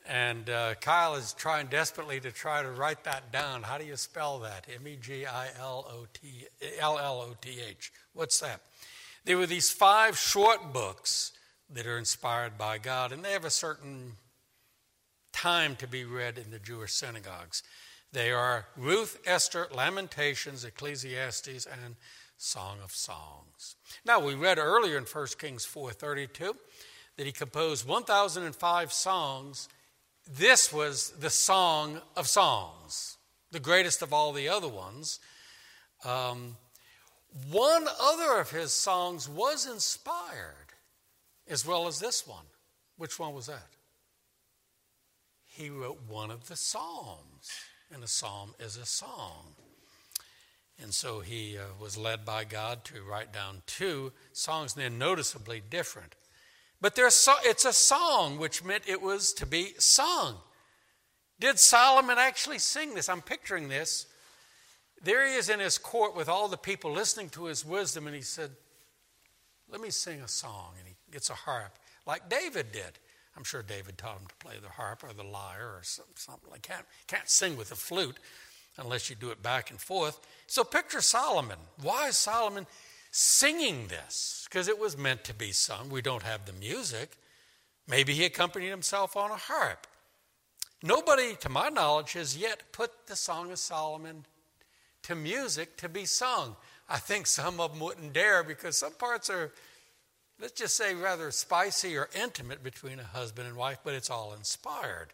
And 0.06 0.50
uh, 0.50 0.74
Kyle 0.82 1.14
is 1.14 1.32
trying 1.32 1.68
desperately 1.68 2.20
to 2.20 2.30
try 2.30 2.62
to 2.62 2.70
write 2.70 3.04
that 3.04 3.32
down. 3.32 3.62
How 3.62 3.78
do 3.78 3.86
you 3.86 3.96
spell 3.96 4.40
that? 4.40 4.66
M 4.70 4.86
E 4.86 4.98
G 5.00 5.24
I 5.24 5.46
L 5.58 5.86
O 5.90 6.06
T 6.12 6.44
L 6.78 6.98
L 6.98 7.22
O 7.22 7.34
T 7.40 7.56
H. 7.66 7.90
What's 8.12 8.38
that? 8.40 8.60
There 9.26 9.36
were 9.36 9.46
these 9.46 9.70
five 9.70 10.16
short 10.16 10.72
books 10.72 11.32
that 11.68 11.86
are 11.86 11.98
inspired 11.98 12.56
by 12.56 12.78
God, 12.78 13.12
and 13.12 13.22
they 13.24 13.32
have 13.32 13.44
a 13.44 13.50
certain 13.50 14.12
time 15.32 15.76
to 15.76 15.86
be 15.86 16.04
read 16.04 16.38
in 16.38 16.50
the 16.50 16.58
Jewish 16.58 16.92
synagogues. 16.92 17.62
They 18.12 18.30
are 18.30 18.66
Ruth, 18.76 19.18
Esther, 19.26 19.68
Lamentations, 19.74 20.64
Ecclesiastes, 20.64 21.66
and 21.66 21.96
Song 22.38 22.78
of 22.82 22.92
Songs. 22.92 23.76
Now, 24.04 24.20
we 24.20 24.34
read 24.34 24.58
earlier 24.58 24.96
in 24.96 25.04
1 25.04 25.38
Kings 25.38 25.66
4:32 25.66 26.56
that 27.16 27.26
he 27.26 27.32
composed 27.32 27.86
1,005 27.86 28.92
songs 28.92 29.68
this 30.28 30.72
was 30.72 31.10
the 31.10 31.30
song 31.30 32.00
of 32.16 32.26
songs, 32.26 33.16
the 33.52 33.60
greatest 33.60 34.02
of 34.02 34.12
all 34.12 34.32
the 34.32 34.48
other 34.48 34.66
ones. 34.66 35.20
Um, 36.04 36.56
one 37.50 37.86
other 38.00 38.40
of 38.40 38.50
his 38.50 38.72
songs 38.72 39.28
was 39.28 39.66
inspired 39.66 40.72
as 41.48 41.66
well 41.66 41.86
as 41.86 42.00
this 42.00 42.26
one. 42.26 42.44
Which 42.96 43.18
one 43.18 43.34
was 43.34 43.46
that? 43.46 43.76
He 45.44 45.70
wrote 45.70 46.00
one 46.08 46.30
of 46.30 46.48
the 46.48 46.56
Psalms, 46.56 47.50
and 47.92 48.02
a 48.02 48.08
psalm 48.08 48.54
is 48.58 48.76
a 48.76 48.86
song. 48.86 49.54
And 50.82 50.92
so 50.92 51.20
he 51.20 51.56
uh, 51.56 51.62
was 51.80 51.96
led 51.96 52.24
by 52.24 52.44
God 52.44 52.84
to 52.84 53.02
write 53.02 53.32
down 53.32 53.62
two 53.66 54.12
songs, 54.32 54.74
and 54.74 54.82
they're 54.82 54.90
noticeably 54.90 55.62
different. 55.68 56.14
But 56.80 56.96
so, 57.10 57.32
it's 57.42 57.64
a 57.64 57.72
song, 57.72 58.38
which 58.38 58.64
meant 58.64 58.84
it 58.86 59.00
was 59.00 59.32
to 59.34 59.46
be 59.46 59.72
sung. 59.78 60.36
Did 61.40 61.58
Solomon 61.58 62.18
actually 62.18 62.58
sing 62.58 62.94
this? 62.94 63.08
I'm 63.08 63.22
picturing 63.22 63.68
this. 63.68 64.06
There 65.02 65.26
he 65.26 65.34
is 65.34 65.48
in 65.48 65.60
his 65.60 65.78
court 65.78 66.16
with 66.16 66.28
all 66.28 66.48
the 66.48 66.56
people 66.56 66.92
listening 66.92 67.28
to 67.30 67.44
his 67.44 67.64
wisdom, 67.64 68.06
and 68.06 68.16
he 68.16 68.22
said, 68.22 68.50
Let 69.70 69.80
me 69.80 69.90
sing 69.90 70.20
a 70.20 70.28
song. 70.28 70.72
And 70.78 70.88
he 70.88 70.94
gets 71.12 71.30
a 71.30 71.34
harp, 71.34 71.78
like 72.06 72.28
David 72.28 72.72
did. 72.72 72.98
I'm 73.36 73.44
sure 73.44 73.62
David 73.62 73.98
taught 73.98 74.18
him 74.18 74.26
to 74.26 74.34
play 74.36 74.54
the 74.60 74.70
harp 74.70 75.04
or 75.04 75.12
the 75.12 75.22
lyre 75.22 75.66
or 75.66 75.82
something 75.82 76.50
like 76.50 76.66
that. 76.68 76.86
Can't 77.06 77.28
sing 77.28 77.56
with 77.56 77.70
a 77.70 77.76
flute 77.76 78.16
unless 78.78 79.10
you 79.10 79.16
do 79.16 79.30
it 79.30 79.42
back 79.42 79.70
and 79.70 79.78
forth. 79.78 80.18
So 80.46 80.64
picture 80.64 81.02
Solomon. 81.02 81.58
Why 81.82 82.08
is 82.08 82.16
Solomon 82.16 82.66
singing 83.10 83.88
this? 83.88 84.46
Because 84.48 84.68
it 84.68 84.78
was 84.78 84.96
meant 84.96 85.24
to 85.24 85.34
be 85.34 85.52
sung. 85.52 85.90
We 85.90 86.00
don't 86.00 86.22
have 86.22 86.46
the 86.46 86.54
music. 86.54 87.18
Maybe 87.86 88.14
he 88.14 88.24
accompanied 88.24 88.70
himself 88.70 89.16
on 89.16 89.30
a 89.30 89.36
harp. 89.36 89.86
Nobody, 90.82 91.36
to 91.36 91.48
my 91.48 91.68
knowledge, 91.68 92.14
has 92.14 92.36
yet 92.36 92.62
put 92.72 93.06
the 93.06 93.16
Song 93.16 93.50
of 93.50 93.58
Solomon 93.58 94.24
to 95.06 95.14
music 95.14 95.76
to 95.78 95.88
be 95.88 96.04
sung. 96.04 96.56
I 96.88 96.98
think 96.98 97.26
some 97.26 97.60
of 97.60 97.72
them 97.72 97.80
wouldn't 97.80 98.12
dare 98.12 98.44
because 98.44 98.76
some 98.76 98.92
parts 98.92 99.28
are, 99.30 99.52
let's 100.40 100.52
just 100.52 100.76
say, 100.76 100.94
rather 100.94 101.30
spicy 101.30 101.96
or 101.96 102.08
intimate 102.14 102.62
between 102.62 103.00
a 103.00 103.04
husband 103.04 103.48
and 103.48 103.56
wife, 103.56 103.78
but 103.84 103.94
it's 103.94 104.10
all 104.10 104.34
inspired. 104.34 105.08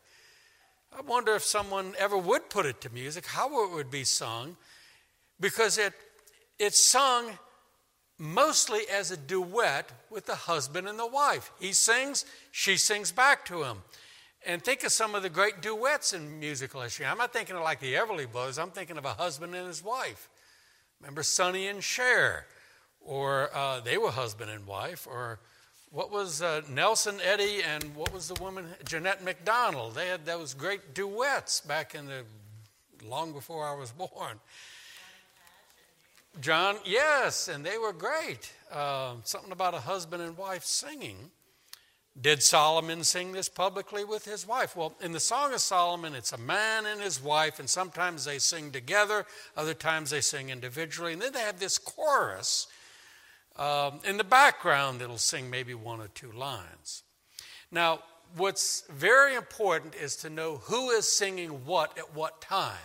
I 0.96 1.00
wonder 1.00 1.34
if 1.34 1.44
someone 1.44 1.94
ever 1.98 2.18
would 2.18 2.50
put 2.50 2.66
it 2.66 2.80
to 2.82 2.90
music, 2.92 3.26
how 3.26 3.64
it 3.64 3.72
would 3.72 3.90
be 3.90 4.04
sung, 4.04 4.56
because 5.40 5.78
it, 5.78 5.94
it's 6.58 6.80
sung 6.80 7.38
mostly 8.18 8.82
as 8.92 9.10
a 9.10 9.16
duet 9.16 9.90
with 10.10 10.26
the 10.26 10.34
husband 10.34 10.88
and 10.88 10.98
the 10.98 11.06
wife. 11.06 11.50
He 11.58 11.72
sings, 11.72 12.24
she 12.50 12.76
sings 12.76 13.10
back 13.10 13.44
to 13.46 13.62
him. 13.64 13.78
And 14.44 14.62
think 14.62 14.82
of 14.82 14.90
some 14.90 15.14
of 15.14 15.22
the 15.22 15.30
great 15.30 15.62
duets 15.62 16.12
in 16.12 16.40
musical 16.40 16.80
history. 16.80 17.06
I'm 17.06 17.18
not 17.18 17.32
thinking 17.32 17.54
of 17.54 17.62
like 17.62 17.78
the 17.78 17.94
Everly 17.94 18.30
Brothers, 18.30 18.58
I'm 18.58 18.70
thinking 18.70 18.98
of 18.98 19.04
a 19.04 19.14
husband 19.14 19.54
and 19.54 19.66
his 19.66 19.84
wife. 19.84 20.28
Remember 21.00 21.22
Sonny 21.22 21.68
and 21.68 21.82
Cher? 21.82 22.46
Or 23.00 23.50
uh, 23.54 23.80
they 23.80 23.98
were 23.98 24.10
husband 24.10 24.50
and 24.50 24.66
wife. 24.66 25.06
Or 25.06 25.38
what 25.90 26.10
was 26.10 26.42
uh, 26.42 26.62
Nelson 26.68 27.20
Eddy 27.22 27.62
and 27.62 27.94
what 27.94 28.12
was 28.12 28.28
the 28.28 28.42
woman 28.42 28.66
Jeanette 28.84 29.22
MacDonald? 29.22 29.94
They 29.94 30.08
had 30.08 30.24
those 30.24 30.54
great 30.54 30.94
duets 30.94 31.60
back 31.60 31.94
in 31.94 32.06
the 32.06 32.22
long 33.04 33.32
before 33.32 33.66
I 33.66 33.74
was 33.74 33.90
born. 33.92 34.40
John, 36.40 36.76
yes, 36.84 37.48
and 37.48 37.64
they 37.64 37.76
were 37.76 37.92
great. 37.92 38.52
Uh, 38.72 39.16
something 39.22 39.52
about 39.52 39.74
a 39.74 39.80
husband 39.80 40.22
and 40.22 40.36
wife 40.36 40.64
singing. 40.64 41.30
Did 42.20 42.42
Solomon 42.42 43.04
sing 43.04 43.32
this 43.32 43.48
publicly 43.48 44.04
with 44.04 44.24
his 44.24 44.46
wife? 44.46 44.76
Well, 44.76 44.94
in 45.00 45.12
the 45.12 45.20
Song 45.20 45.54
of 45.54 45.60
Solomon, 45.60 46.14
it's 46.14 46.32
a 46.32 46.38
man 46.38 46.84
and 46.84 47.00
his 47.00 47.22
wife, 47.22 47.58
and 47.58 47.68
sometimes 47.68 48.24
they 48.24 48.38
sing 48.38 48.70
together, 48.70 49.24
other 49.56 49.74
times 49.74 50.10
they 50.10 50.20
sing 50.20 50.50
individually, 50.50 51.14
and 51.14 51.22
then 51.22 51.32
they 51.32 51.40
have 51.40 51.58
this 51.58 51.78
chorus 51.78 52.66
um, 53.56 54.00
in 54.04 54.16
the 54.16 54.24
background, 54.24 55.02
it'll 55.02 55.18
sing 55.18 55.50
maybe 55.50 55.74
one 55.74 56.00
or 56.00 56.08
two 56.08 56.32
lines. 56.32 57.02
Now, 57.70 58.00
what's 58.36 58.84
very 58.88 59.34
important 59.34 59.94
is 59.94 60.16
to 60.16 60.30
know 60.30 60.56
who 60.56 60.90
is 60.90 61.06
singing 61.06 61.64
what 61.66 61.96
at 61.98 62.14
what 62.14 62.40
time. 62.40 62.76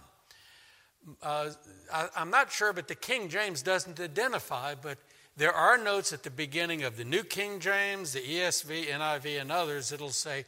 Uh, 1.24 1.52
I, 1.94 2.10
I'm 2.18 2.30
not 2.30 2.52
sure, 2.52 2.74
but 2.74 2.90
the 2.90 2.96
King 2.96 3.30
James 3.30 3.62
doesn't 3.62 4.00
identify, 4.00 4.76
but 4.76 4.98
there 5.38 5.54
are 5.54 5.78
notes 5.78 6.12
at 6.14 6.24
the 6.24 6.32
beginning 6.32 6.84
of 6.84 6.98
the 6.98 7.06
New 7.06 7.24
King 7.24 7.60
James, 7.60 8.14
the 8.14 8.20
ESV, 8.22 8.88
NIV, 8.88 9.40
and 9.40 9.52
others. 9.52 9.92
It'll 9.92 10.10
say, 10.10 10.46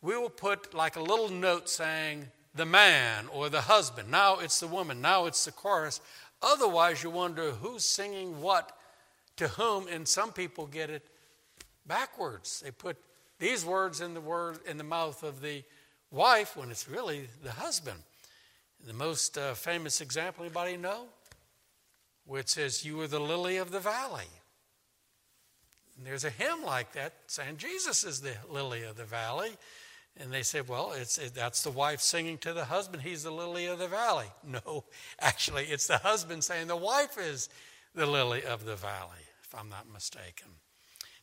we 0.00 0.16
will 0.16 0.30
put 0.30 0.74
like 0.74 0.96
a 0.96 1.00
little 1.00 1.28
note 1.28 1.68
saying 1.68 2.26
the 2.52 2.66
man 2.66 3.26
or 3.32 3.48
the 3.48 3.60
husband. 3.60 4.10
Now 4.10 4.40
it's 4.40 4.58
the 4.58 4.66
woman. 4.66 5.00
Now 5.00 5.26
it's 5.26 5.44
the 5.44 5.52
chorus. 5.52 6.00
Otherwise, 6.42 7.04
you 7.04 7.10
wonder 7.10 7.52
who's 7.52 7.84
singing 7.84 8.40
what 8.40 8.76
to 9.36 9.46
whom, 9.46 9.86
and 9.86 10.08
some 10.08 10.32
people 10.32 10.66
get 10.66 10.90
it 10.90 11.06
backwards. 11.86 12.62
They 12.64 12.72
put 12.72 12.96
these 13.38 13.64
words 13.64 14.00
in 14.00 14.12
the 14.12 14.20
word 14.20 14.58
in 14.66 14.76
the 14.76 14.84
mouth 14.84 15.22
of 15.22 15.40
the 15.40 15.62
wife 16.10 16.56
when 16.56 16.72
it's 16.72 16.88
really 16.88 17.28
the 17.44 17.52
husband. 17.52 18.00
The 18.84 18.92
most 18.92 19.38
uh, 19.38 19.54
famous 19.54 20.00
example, 20.00 20.44
anybody 20.44 20.76
know? 20.76 21.04
It 22.30 22.48
says, 22.48 22.84
You 22.84 23.00
are 23.00 23.06
the 23.06 23.20
lily 23.20 23.56
of 23.56 23.70
the 23.70 23.80
valley. 23.80 24.28
And 25.96 26.06
there's 26.06 26.24
a 26.24 26.30
hymn 26.30 26.64
like 26.64 26.92
that 26.92 27.14
saying 27.26 27.58
Jesus 27.58 28.04
is 28.04 28.20
the 28.20 28.34
lily 28.50 28.82
of 28.82 28.96
the 28.96 29.04
valley. 29.04 29.52
And 30.18 30.30
they 30.30 30.42
say, 30.42 30.60
well, 30.60 30.92
it's, 30.92 31.16
it, 31.16 31.34
that's 31.34 31.62
the 31.62 31.70
wife 31.70 32.00
singing 32.00 32.36
to 32.38 32.52
the 32.52 32.66
husband, 32.66 33.02
he's 33.02 33.22
the 33.22 33.30
lily 33.30 33.66
of 33.66 33.78
the 33.78 33.88
valley. 33.88 34.26
No, 34.44 34.84
actually, 35.20 35.64
it's 35.64 35.86
the 35.86 35.98
husband 35.98 36.44
saying 36.44 36.66
the 36.66 36.76
wife 36.76 37.16
is 37.18 37.48
the 37.94 38.04
lily 38.06 38.44
of 38.44 38.64
the 38.64 38.76
valley, 38.76 39.24
if 39.42 39.54
I'm 39.54 39.68
not 39.68 39.90
mistaken. 39.90 40.48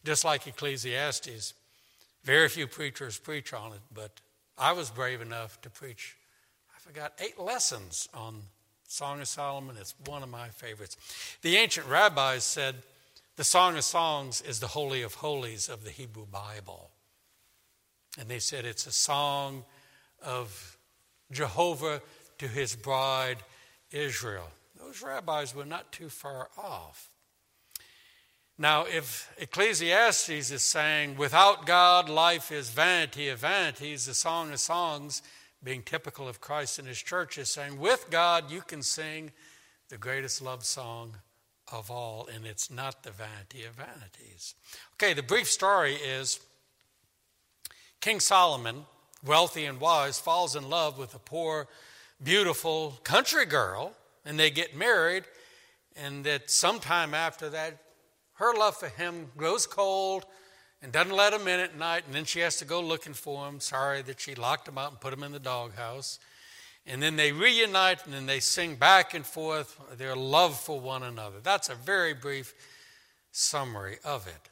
Just 0.03 0.25
like 0.25 0.47
Ecclesiastes, 0.47 1.53
very 2.23 2.49
few 2.49 2.65
preachers 2.67 3.19
preach 3.19 3.53
on 3.53 3.73
it, 3.73 3.81
but 3.93 4.21
I 4.57 4.71
was 4.71 4.89
brave 4.89 5.21
enough 5.21 5.61
to 5.61 5.69
preach, 5.69 6.15
I 6.75 6.79
forgot, 6.79 7.13
eight 7.19 7.39
lessons 7.39 8.07
on 8.13 8.41
Song 8.89 9.21
of 9.21 9.27
Solomon. 9.27 9.77
is 9.77 9.93
one 10.05 10.23
of 10.23 10.29
my 10.29 10.49
favorites. 10.49 10.97
The 11.43 11.57
ancient 11.57 11.85
rabbis 11.85 12.43
said 12.43 12.75
the 13.35 13.43
Song 13.43 13.77
of 13.77 13.83
Songs 13.83 14.41
is 14.41 14.59
the 14.59 14.67
Holy 14.67 15.03
of 15.03 15.13
Holies 15.13 15.69
of 15.69 15.83
the 15.83 15.91
Hebrew 15.91 16.25
Bible. 16.25 16.89
And 18.19 18.27
they 18.27 18.39
said 18.39 18.65
it's 18.65 18.87
a 18.87 18.91
song 18.91 19.63
of 20.25 20.77
Jehovah 21.31 22.01
to 22.39 22.47
his 22.47 22.75
bride 22.75 23.37
Israel. 23.91 24.49
Those 24.81 25.03
rabbis 25.03 25.53
were 25.53 25.65
not 25.65 25.91
too 25.91 26.09
far 26.09 26.49
off. 26.57 27.11
Now, 28.57 28.85
if 28.85 29.31
Ecclesiastes 29.37 30.49
is 30.49 30.63
saying, 30.63 31.15
without 31.15 31.67
God, 31.67 32.09
life 32.09 32.51
is 32.51 32.71
vanity 32.71 33.29
of 33.29 33.39
vanities, 33.39 34.07
the 34.07 34.15
Song 34.15 34.51
of 34.51 34.59
Songs, 34.59 35.21
being 35.63 35.83
typical 35.83 36.27
of 36.27 36.41
Christ 36.41 36.79
and 36.79 36.87
His 36.87 37.01
church, 37.01 37.37
is 37.37 37.49
saying, 37.49 37.79
with 37.79 38.07
God, 38.09 38.49
you 38.51 38.61
can 38.61 38.81
sing 38.81 39.31
the 39.89 39.97
greatest 39.97 40.41
love 40.41 40.63
song 40.65 41.15
of 41.71 41.91
all, 41.91 42.27
and 42.33 42.45
it's 42.45 42.71
not 42.71 43.03
the 43.03 43.11
vanity 43.11 43.63
of 43.65 43.73
vanities. 43.73 44.55
Okay, 44.93 45.13
the 45.13 45.23
brief 45.23 45.49
story 45.49 45.95
is 45.95 46.39
King 48.01 48.19
Solomon, 48.19 48.85
wealthy 49.25 49.65
and 49.65 49.79
wise, 49.79 50.19
falls 50.19 50.55
in 50.55 50.69
love 50.69 50.97
with 50.97 51.13
a 51.13 51.19
poor, 51.19 51.67
beautiful 52.23 52.99
country 53.03 53.45
girl 53.45 53.93
and 54.25 54.39
they 54.39 54.51
get 54.51 54.75
married, 54.75 55.23
and 55.95 56.23
that 56.23 56.49
sometime 56.49 57.13
after 57.13 57.49
that, 57.49 57.77
her 58.33 58.53
love 58.55 58.77
for 58.77 58.87
him 58.87 59.31
grows 59.35 59.65
cold 59.65 60.25
and 60.81 60.91
doesn't 60.91 61.15
let 61.15 61.33
him 61.33 61.47
in 61.47 61.59
at 61.59 61.77
night, 61.77 62.03
and 62.05 62.15
then 62.15 62.25
she 62.25 62.39
has 62.39 62.57
to 62.57 62.65
go 62.65 62.81
looking 62.81 63.13
for 63.13 63.47
him. 63.47 63.59
Sorry 63.59 64.01
that 64.03 64.19
she 64.19 64.35
locked 64.35 64.67
him 64.67 64.77
out 64.77 64.91
and 64.91 64.99
put 64.99 65.13
him 65.13 65.23
in 65.23 65.31
the 65.31 65.39
doghouse. 65.39 66.19
And 66.87 67.03
then 67.03 67.17
they 67.17 67.31
reunite 67.31 68.05
and 68.05 68.13
then 68.13 68.25
they 68.25 68.39
sing 68.39 68.75
back 68.75 69.13
and 69.13 69.25
forth 69.25 69.79
their 69.97 70.15
love 70.15 70.59
for 70.59 70.79
one 70.79 71.03
another. 71.03 71.37
That's 71.43 71.69
a 71.69 71.75
very 71.75 72.13
brief 72.13 72.53
summary 73.31 73.97
of 74.03 74.27
it. 74.27 74.49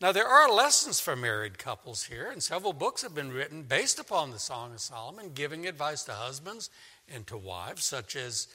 Now, 0.00 0.12
there 0.12 0.28
are 0.28 0.52
lessons 0.52 1.00
for 1.00 1.16
married 1.16 1.56
couples 1.56 2.04
here, 2.04 2.28
and 2.30 2.42
several 2.42 2.72
books 2.72 3.02
have 3.02 3.14
been 3.14 3.32
written 3.32 3.62
based 3.62 3.98
upon 3.98 4.30
the 4.30 4.38
Song 4.38 4.72
of 4.72 4.80
Solomon, 4.80 5.30
giving 5.34 5.66
advice 5.66 6.04
to 6.04 6.12
husbands 6.12 6.68
and 7.08 7.26
to 7.26 7.36
wives, 7.36 7.84
such 7.84 8.14
as 8.14 8.48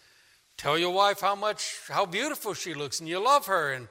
Tell 0.59 0.77
your 0.77 0.91
wife 0.91 1.21
how 1.21 1.35
much, 1.35 1.77
how 1.87 2.05
beautiful 2.05 2.53
she 2.53 2.73
looks 2.73 2.99
and 2.99 3.07
you 3.07 3.23
love 3.23 3.45
her, 3.45 3.71
and, 3.71 3.87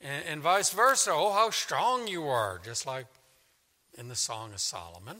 and, 0.00 0.24
and 0.26 0.42
vice 0.42 0.70
versa. 0.70 1.10
Oh, 1.12 1.32
how 1.32 1.50
strong 1.50 2.08
you 2.08 2.26
are, 2.26 2.60
just 2.64 2.86
like 2.86 3.06
in 3.96 4.08
the 4.08 4.16
Song 4.16 4.52
of 4.52 4.60
Solomon. 4.60 5.18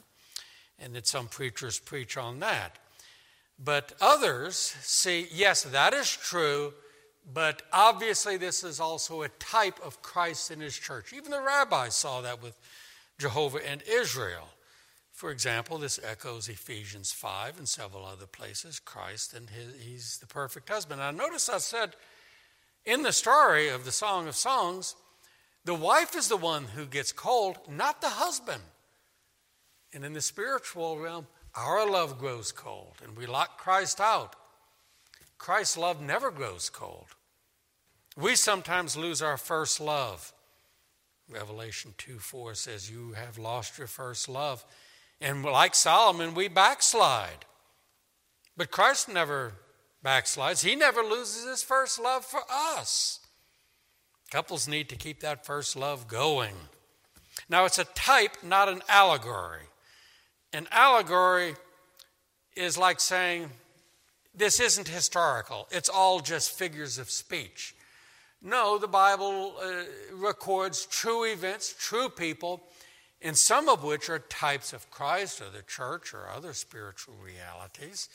And 0.78 0.94
that 0.94 1.06
some 1.06 1.28
preachers 1.28 1.78
preach 1.78 2.16
on 2.16 2.40
that. 2.40 2.78
But 3.62 3.92
others 4.00 4.56
see, 4.56 5.28
yes, 5.30 5.64
that 5.64 5.92
is 5.92 6.10
true, 6.10 6.72
but 7.32 7.62
obviously 7.72 8.38
this 8.38 8.64
is 8.64 8.80
also 8.80 9.22
a 9.22 9.28
type 9.28 9.78
of 9.84 10.00
Christ 10.00 10.50
in 10.50 10.60
his 10.60 10.74
church. 10.74 11.12
Even 11.12 11.30
the 11.30 11.42
rabbis 11.42 11.94
saw 11.94 12.22
that 12.22 12.42
with 12.42 12.58
Jehovah 13.18 13.60
and 13.68 13.82
Israel. 13.82 14.48
For 15.12 15.30
example, 15.30 15.76
this 15.76 16.00
echoes 16.02 16.48
Ephesians 16.48 17.12
5 17.12 17.58
and 17.58 17.68
several 17.68 18.06
other 18.06 18.26
places 18.26 18.80
Christ 18.80 19.34
and 19.34 19.50
his, 19.50 19.74
he's 19.78 20.16
the 20.16 20.26
perfect 20.26 20.70
husband. 20.70 21.00
Now, 21.00 21.10
notice 21.10 21.50
I 21.50 21.58
said 21.58 21.94
in 22.84 23.02
the 23.02 23.12
story 23.12 23.68
of 23.68 23.84
the 23.84 23.92
Song 23.92 24.26
of 24.28 24.34
Songs, 24.34 24.96
the 25.64 25.74
wife 25.74 26.16
is 26.16 26.28
the 26.28 26.36
one 26.36 26.64
who 26.64 26.86
gets 26.86 27.12
cold, 27.12 27.58
not 27.68 28.00
the 28.00 28.08
husband. 28.08 28.62
And 29.92 30.04
in 30.04 30.12
the 30.12 30.20
spiritual 30.20 30.98
realm, 30.98 31.26
our 31.54 31.88
love 31.88 32.18
grows 32.18 32.52
cold 32.52 32.94
and 33.02 33.16
we 33.16 33.26
lock 33.26 33.58
Christ 33.58 34.00
out. 34.00 34.36
Christ's 35.38 35.76
love 35.76 36.00
never 36.00 36.30
grows 36.30 36.70
cold. 36.70 37.06
We 38.16 38.34
sometimes 38.34 38.96
lose 38.96 39.22
our 39.22 39.36
first 39.36 39.80
love. 39.80 40.32
Revelation 41.28 41.94
2 41.96 42.18
4 42.18 42.54
says, 42.54 42.90
You 42.90 43.12
have 43.12 43.38
lost 43.38 43.78
your 43.78 43.86
first 43.86 44.28
love. 44.28 44.64
And 45.20 45.44
like 45.44 45.74
Solomon, 45.74 46.34
we 46.34 46.48
backslide. 46.48 47.44
But 48.56 48.70
Christ 48.70 49.08
never 49.08 49.54
backslides, 50.04 50.64
He 50.64 50.74
never 50.76 51.02
loses 51.02 51.46
His 51.46 51.62
first 51.62 52.00
love 52.00 52.24
for 52.24 52.42
us. 52.50 53.20
Couples 54.30 54.68
need 54.68 54.88
to 54.88 54.96
keep 54.96 55.20
that 55.20 55.44
first 55.44 55.76
love 55.76 56.06
going. 56.06 56.54
Now, 57.48 57.64
it's 57.64 57.78
a 57.78 57.84
type, 57.84 58.36
not 58.42 58.68
an 58.68 58.82
allegory. 58.88 59.66
An 60.52 60.68
allegory 60.70 61.54
is 62.56 62.78
like 62.78 63.00
saying, 63.00 63.50
this 64.34 64.60
isn't 64.60 64.88
historical, 64.88 65.66
it's 65.70 65.88
all 65.88 66.20
just 66.20 66.56
figures 66.56 66.98
of 66.98 67.10
speech. 67.10 67.74
No, 68.42 68.78
the 68.78 68.88
Bible 68.88 69.54
uh, 69.62 69.82
records 70.14 70.86
true 70.86 71.24
events, 71.24 71.74
true 71.78 72.08
people, 72.08 72.62
and 73.20 73.36
some 73.36 73.68
of 73.68 73.84
which 73.84 74.08
are 74.08 74.18
types 74.18 74.72
of 74.72 74.90
Christ 74.90 75.42
or 75.42 75.50
the 75.50 75.62
church 75.62 76.14
or 76.14 76.28
other 76.28 76.54
spiritual 76.54 77.14
realities. 77.22 78.08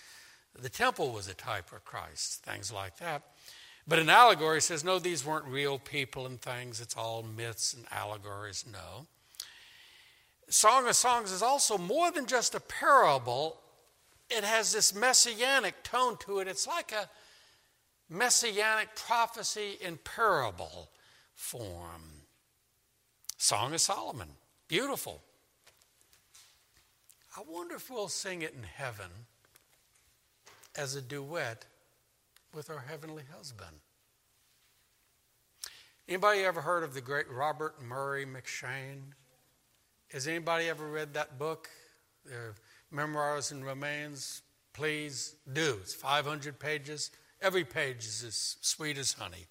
The 0.62 0.70
temple 0.70 1.12
was 1.12 1.28
a 1.28 1.34
type 1.34 1.72
of 1.72 1.84
Christ, 1.84 2.44
things 2.44 2.72
like 2.72 2.98
that. 2.98 3.24
But 3.88 4.00
an 4.00 4.10
allegory 4.10 4.62
says, 4.62 4.84
no, 4.84 5.00
these 5.00 5.26
weren't 5.26 5.46
real 5.46 5.78
people 5.78 6.26
and 6.26 6.42
things, 6.42 6.82
it's 6.82 6.96
all 6.98 7.24
myths 7.24 7.74
and 7.74 7.86
allegories. 7.92 8.66
No. 8.72 9.06
Song 10.50 10.88
of 10.88 10.96
Songs 10.96 11.32
is 11.32 11.42
also 11.42 11.78
more 11.78 12.12
than 12.12 12.26
just 12.26 12.56
a 12.56 12.60
parable, 12.60 13.60
it 14.30 14.44
has 14.44 14.72
this 14.72 14.96
messianic 14.96 15.84
tone 15.84 16.18
to 16.22 16.40
it. 16.40 16.48
It's 16.48 16.66
like 16.66 16.92
a 16.92 17.10
messianic 18.10 18.96
prophecy 18.96 19.78
in 19.82 19.98
parable 19.98 20.90
form. 21.34 22.24
Song 23.38 23.74
of 23.74 23.82
Solomon, 23.82 24.30
beautiful. 24.68 25.22
I 27.38 27.42
wonder 27.48 27.76
if 27.76 27.90
we'll 27.90 28.08
sing 28.08 28.42
it 28.42 28.54
in 28.56 28.64
heaven 28.64 29.12
as 30.78 30.96
a 30.96 31.02
duet 31.02 31.66
with 32.54 32.70
our 32.70 32.86
heavenly 32.88 33.24
husband. 33.36 33.78
Anybody 36.08 36.42
ever 36.42 36.62
heard 36.62 36.84
of 36.84 36.94
the 36.94 37.02
great 37.02 37.30
Robert 37.30 37.82
Murray 37.82 38.26
M'Cheyne? 38.26 39.14
Has 40.12 40.28
anybody 40.28 40.70
ever 40.70 40.88
read 40.88 41.14
that 41.16 41.40
book? 41.40 41.70
Their 42.26 42.54
memoirs 42.92 43.52
and 43.52 43.66
remains. 43.66 44.44
Please 44.74 45.36
do. 45.52 45.80
It's 45.82 45.94
500 45.94 46.60
pages. 46.60 47.12
Every 47.42 47.64
page 47.64 48.06
is 48.06 48.24
as 48.24 48.58
sweet 48.62 48.98
as 48.98 49.14
honey. 49.14 49.48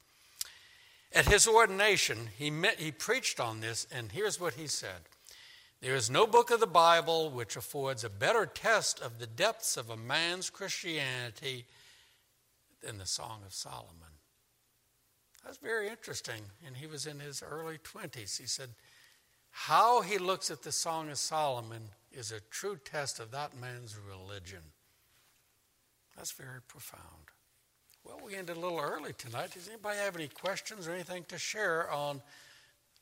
At 1.12 1.26
his 1.26 1.46
ordination, 1.46 2.28
he, 2.36 2.50
met, 2.50 2.80
he 2.80 2.90
preached 2.90 3.38
on 3.38 3.60
this, 3.60 3.86
and 3.92 4.10
here's 4.10 4.40
what 4.40 4.54
he 4.54 4.66
said 4.66 5.02
There 5.84 5.94
is 5.94 6.08
no 6.08 6.26
book 6.26 6.50
of 6.50 6.60
the 6.60 6.66
Bible 6.66 7.28
which 7.28 7.56
affords 7.56 8.04
a 8.04 8.08
better 8.08 8.46
test 8.46 9.02
of 9.02 9.18
the 9.18 9.26
depths 9.26 9.76
of 9.76 9.90
a 9.90 9.98
man's 9.98 10.48
Christianity 10.48 11.66
than 12.80 12.96
the 12.96 13.04
Song 13.04 13.42
of 13.44 13.52
Solomon. 13.52 14.16
That's 15.44 15.58
very 15.58 15.88
interesting. 15.88 16.40
And 16.66 16.74
he 16.74 16.86
was 16.86 17.06
in 17.06 17.20
his 17.20 17.42
early 17.42 17.76
20s. 17.76 18.40
He 18.40 18.46
said, 18.46 18.70
How 19.50 20.00
he 20.00 20.16
looks 20.16 20.50
at 20.50 20.62
the 20.62 20.72
Song 20.72 21.10
of 21.10 21.18
Solomon 21.18 21.90
is 22.10 22.32
a 22.32 22.40
true 22.50 22.78
test 22.82 23.20
of 23.20 23.30
that 23.32 23.54
man's 23.60 23.94
religion. 24.08 24.62
That's 26.16 26.32
very 26.32 26.62
profound. 26.66 27.28
Well, 28.04 28.22
we 28.24 28.36
ended 28.36 28.56
a 28.56 28.60
little 28.60 28.80
early 28.80 29.12
tonight. 29.12 29.52
Does 29.52 29.68
anybody 29.68 29.98
have 29.98 30.16
any 30.16 30.28
questions 30.28 30.88
or 30.88 30.92
anything 30.92 31.26
to 31.28 31.36
share 31.36 31.90
on 31.90 32.22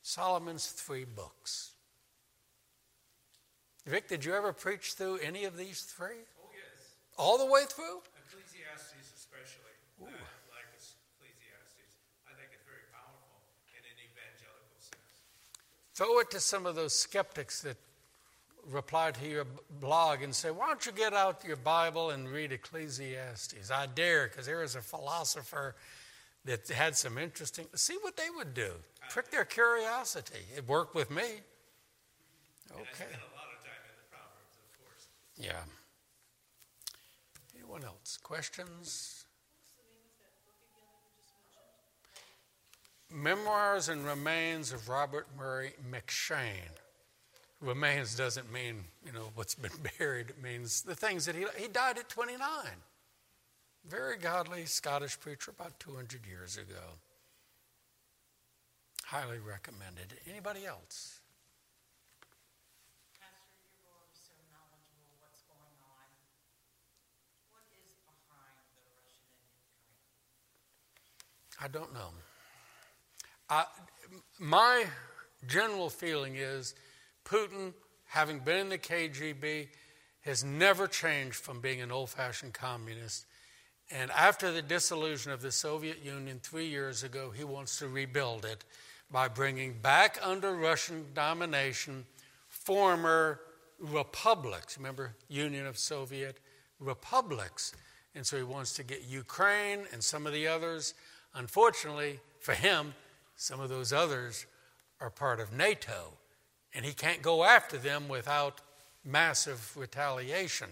Solomon's 0.01 0.67
three 0.67 1.05
books? 1.05 1.72
Vic, 3.85 4.07
did 4.07 4.23
you 4.23 4.33
ever 4.33 4.53
preach 4.53 4.93
through 4.93 5.17
any 5.17 5.43
of 5.45 5.57
these 5.57 5.81
three? 5.81 6.23
Oh, 6.39 6.49
yes. 6.53 6.95
All 7.17 7.37
the 7.37 7.45
way 7.45 7.63
through? 7.67 7.99
Ecclesiastes, 8.25 9.11
especially. 9.15 9.75
Uh, 10.01 10.07
like 10.51 10.67
Ecclesiastes. 10.71 11.99
I 12.27 12.33
think 12.39 12.49
it's 12.53 12.63
very 12.63 12.87
powerful 12.91 13.43
in 13.75 13.83
an 13.83 13.97
evangelical 13.99 14.79
sense. 14.79 15.23
Throw 15.95 16.19
it 16.19 16.31
to 16.31 16.39
some 16.39 16.65
of 16.65 16.75
those 16.75 16.97
skeptics 16.97 17.61
that 17.61 17.77
reply 18.69 19.11
to 19.11 19.27
your 19.27 19.45
blog 19.79 20.21
and 20.21 20.33
say, 20.33 20.49
Why 20.51 20.67
don't 20.67 20.85
you 20.85 20.91
get 20.91 21.13
out 21.13 21.43
your 21.45 21.57
Bible 21.57 22.11
and 22.11 22.29
read 22.29 22.51
Ecclesiastes? 22.51 23.69
I 23.69 23.87
dare, 23.87 24.27
because 24.27 24.45
there 24.45 24.63
is 24.63 24.75
a 24.75 24.81
philosopher 24.81 25.75
that 26.45 26.67
had 26.69 26.95
some 26.95 27.17
interesting. 27.17 27.65
See 27.75 27.97
what 28.01 28.17
they 28.17 28.29
would 28.35 28.53
do. 28.53 28.71
Prick 29.09 29.31
their 29.31 29.45
curiosity. 29.45 30.39
It 30.55 30.67
worked 30.67 30.95
with 30.95 31.11
me. 31.11 31.23
And 32.73 32.79
I 32.79 32.93
spent 32.93 33.11
a 33.11 33.31
lot 33.35 33.51
of 33.53 33.61
time 33.61 33.83
in 33.85 33.95
the 33.95 34.07
Proverbs, 34.09 34.55
of 34.57 34.67
course. 34.81 35.07
Yeah. 35.37 35.61
Anyone 37.55 37.83
else? 37.83 38.17
Questions? 38.21 39.25
Memoirs 43.11 43.89
and 43.89 44.05
Remains 44.05 44.73
of 44.73 44.89
Robert 44.89 45.27
Murray 45.37 45.73
M'Cheyne. 45.91 46.77
Remains 47.61 48.15
doesn't 48.15 48.51
mean, 48.51 48.83
you 49.05 49.13
know, 49.13 49.29
what's 49.35 49.55
been 49.55 49.71
buried. 49.99 50.31
It 50.31 50.41
means 50.43 50.81
the 50.81 50.95
things 50.95 51.25
that 51.25 51.35
he, 51.35 51.45
he 51.57 51.67
died 51.67 51.97
at 51.97 52.09
29. 52.09 52.39
Very 53.87 54.17
godly 54.17 54.65
Scottish 54.65 55.19
preacher 55.19 55.51
about 55.51 55.79
200 55.79 56.25
years 56.25 56.57
ago. 56.57 56.99
Highly 59.05 59.39
recommended. 59.39 60.15
Anybody 60.27 60.65
else? 60.65 61.19
Pastor, 63.19 63.61
you're 63.75 63.91
always 63.91 64.17
so 64.23 64.33
knowledgeable 64.49 65.11
what's 65.19 65.43
going 65.43 65.77
on. 65.83 66.07
What 67.51 67.67
is 67.75 67.99
behind 68.07 68.65
the 68.73 68.83
Russian 68.87 69.27
and 69.29 69.53
Ukraine? 69.53 70.09
I 71.61 71.67
don't 71.67 71.93
know. 71.93 72.09
I, 73.49 73.65
my 74.39 74.85
general 75.47 75.89
feeling 75.89 76.35
is 76.35 76.75
Putin, 77.25 77.73
having 78.05 78.39
been 78.39 78.57
in 78.57 78.69
the 78.69 78.77
KGB, 78.77 79.67
has 80.21 80.43
never 80.43 80.87
changed 80.87 81.35
from 81.35 81.59
being 81.59 81.81
an 81.81 81.91
old 81.91 82.09
fashioned 82.09 82.53
communist. 82.53 83.25
And 83.91 84.09
after 84.11 84.51
the 84.51 84.61
dissolution 84.61 85.31
of 85.31 85.41
the 85.41 85.51
Soviet 85.51 86.03
Union 86.03 86.39
three 86.41 86.67
years 86.67 87.03
ago, 87.03 87.31
he 87.31 87.43
wants 87.43 87.77
to 87.79 87.87
rebuild 87.87 88.45
it 88.45 88.63
by 89.11 89.27
bringing 89.27 89.73
back 89.73 90.17
under 90.23 90.55
Russian 90.55 91.05
domination 91.13 92.05
former 92.47 93.41
republics. 93.79 94.77
Remember, 94.77 95.15
Union 95.27 95.67
of 95.67 95.77
Soviet 95.77 96.39
Republics. 96.79 97.73
And 98.15 98.25
so 98.25 98.37
he 98.37 98.43
wants 98.43 98.73
to 98.73 98.83
get 98.83 99.03
Ukraine 99.03 99.85
and 99.91 100.03
some 100.03 100.25
of 100.25 100.33
the 100.33 100.47
others. 100.47 100.93
Unfortunately 101.35 102.19
for 102.39 102.53
him, 102.53 102.93
some 103.35 103.59
of 103.59 103.69
those 103.69 103.91
others 103.91 104.45
are 104.99 105.09
part 105.09 105.39
of 105.39 105.51
NATO. 105.51 106.17
And 106.73 106.85
he 106.85 106.93
can't 106.93 107.21
go 107.21 107.43
after 107.43 107.77
them 107.77 108.07
without 108.07 108.61
massive 109.03 109.75
retaliation. 109.77 110.69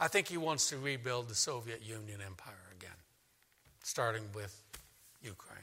I 0.00 0.08
think 0.08 0.28
he 0.28 0.36
wants 0.36 0.68
to 0.70 0.78
rebuild 0.78 1.28
the 1.28 1.34
Soviet 1.34 1.82
Union 1.82 2.20
empire 2.24 2.70
again, 2.76 2.98
starting 3.82 4.24
with 4.34 4.62
Ukraine. 5.22 5.58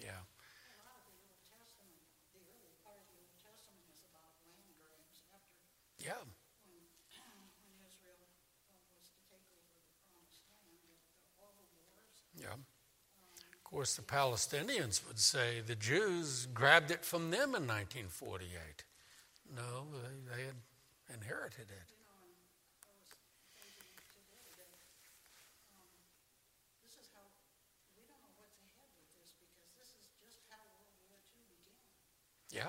Yeah. 0.00 0.16
A 0.16 0.88
lot 0.88 1.04
of 1.04 1.12
the 1.12 1.20
Old 1.28 1.44
Testament, 1.52 2.00
the 2.32 2.40
early 2.40 2.72
part 2.80 2.96
of 3.04 3.06
the 3.12 3.20
Old 3.20 3.36
Testament 3.44 3.84
is 3.92 4.00
about 4.08 4.32
land 4.48 4.72
grabs 4.80 5.20
after 5.28 5.60
Yeah. 6.00 6.24
when, 6.64 7.36
when 7.60 7.76
Israel 7.84 8.24
uh, 8.64 8.80
was 8.96 9.12
to 9.12 9.20
take 9.28 9.44
over 9.52 9.76
the 9.76 9.92
promised 10.08 10.40
land, 10.48 10.64
the, 10.64 10.96
the, 11.12 11.28
all 11.36 11.52
the 11.60 11.68
wars. 11.76 12.24
Yeah. 12.32 12.56
Of 13.70 13.76
course, 13.76 13.94
the 13.94 14.02
Palestinians 14.02 15.06
would 15.06 15.20
say 15.20 15.60
the 15.64 15.76
Jews 15.76 16.48
grabbed 16.52 16.90
it 16.90 17.04
from 17.04 17.30
them 17.30 17.54
in 17.54 17.68
1948. 17.68 18.82
No, 19.54 19.62
they, 19.92 20.34
they 20.36 20.42
had 20.42 20.56
inherited 21.14 21.66
it. 21.70 21.92
Yeah. 32.52 32.62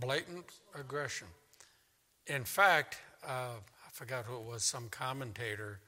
Blatant 0.00 0.46
aggression. 0.74 1.28
In 2.26 2.42
fact, 2.42 2.98
uh, 3.24 3.58
I 3.60 3.90
forgot 3.92 4.24
who 4.24 4.34
it 4.34 4.42
was, 4.42 4.64
some 4.64 4.88
commentator, 4.88 5.78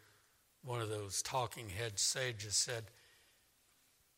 one 0.64 0.80
of 0.80 0.90
those 0.90 1.22
talking 1.22 1.70
head 1.70 1.98
sages 1.98 2.54
said, 2.54 2.84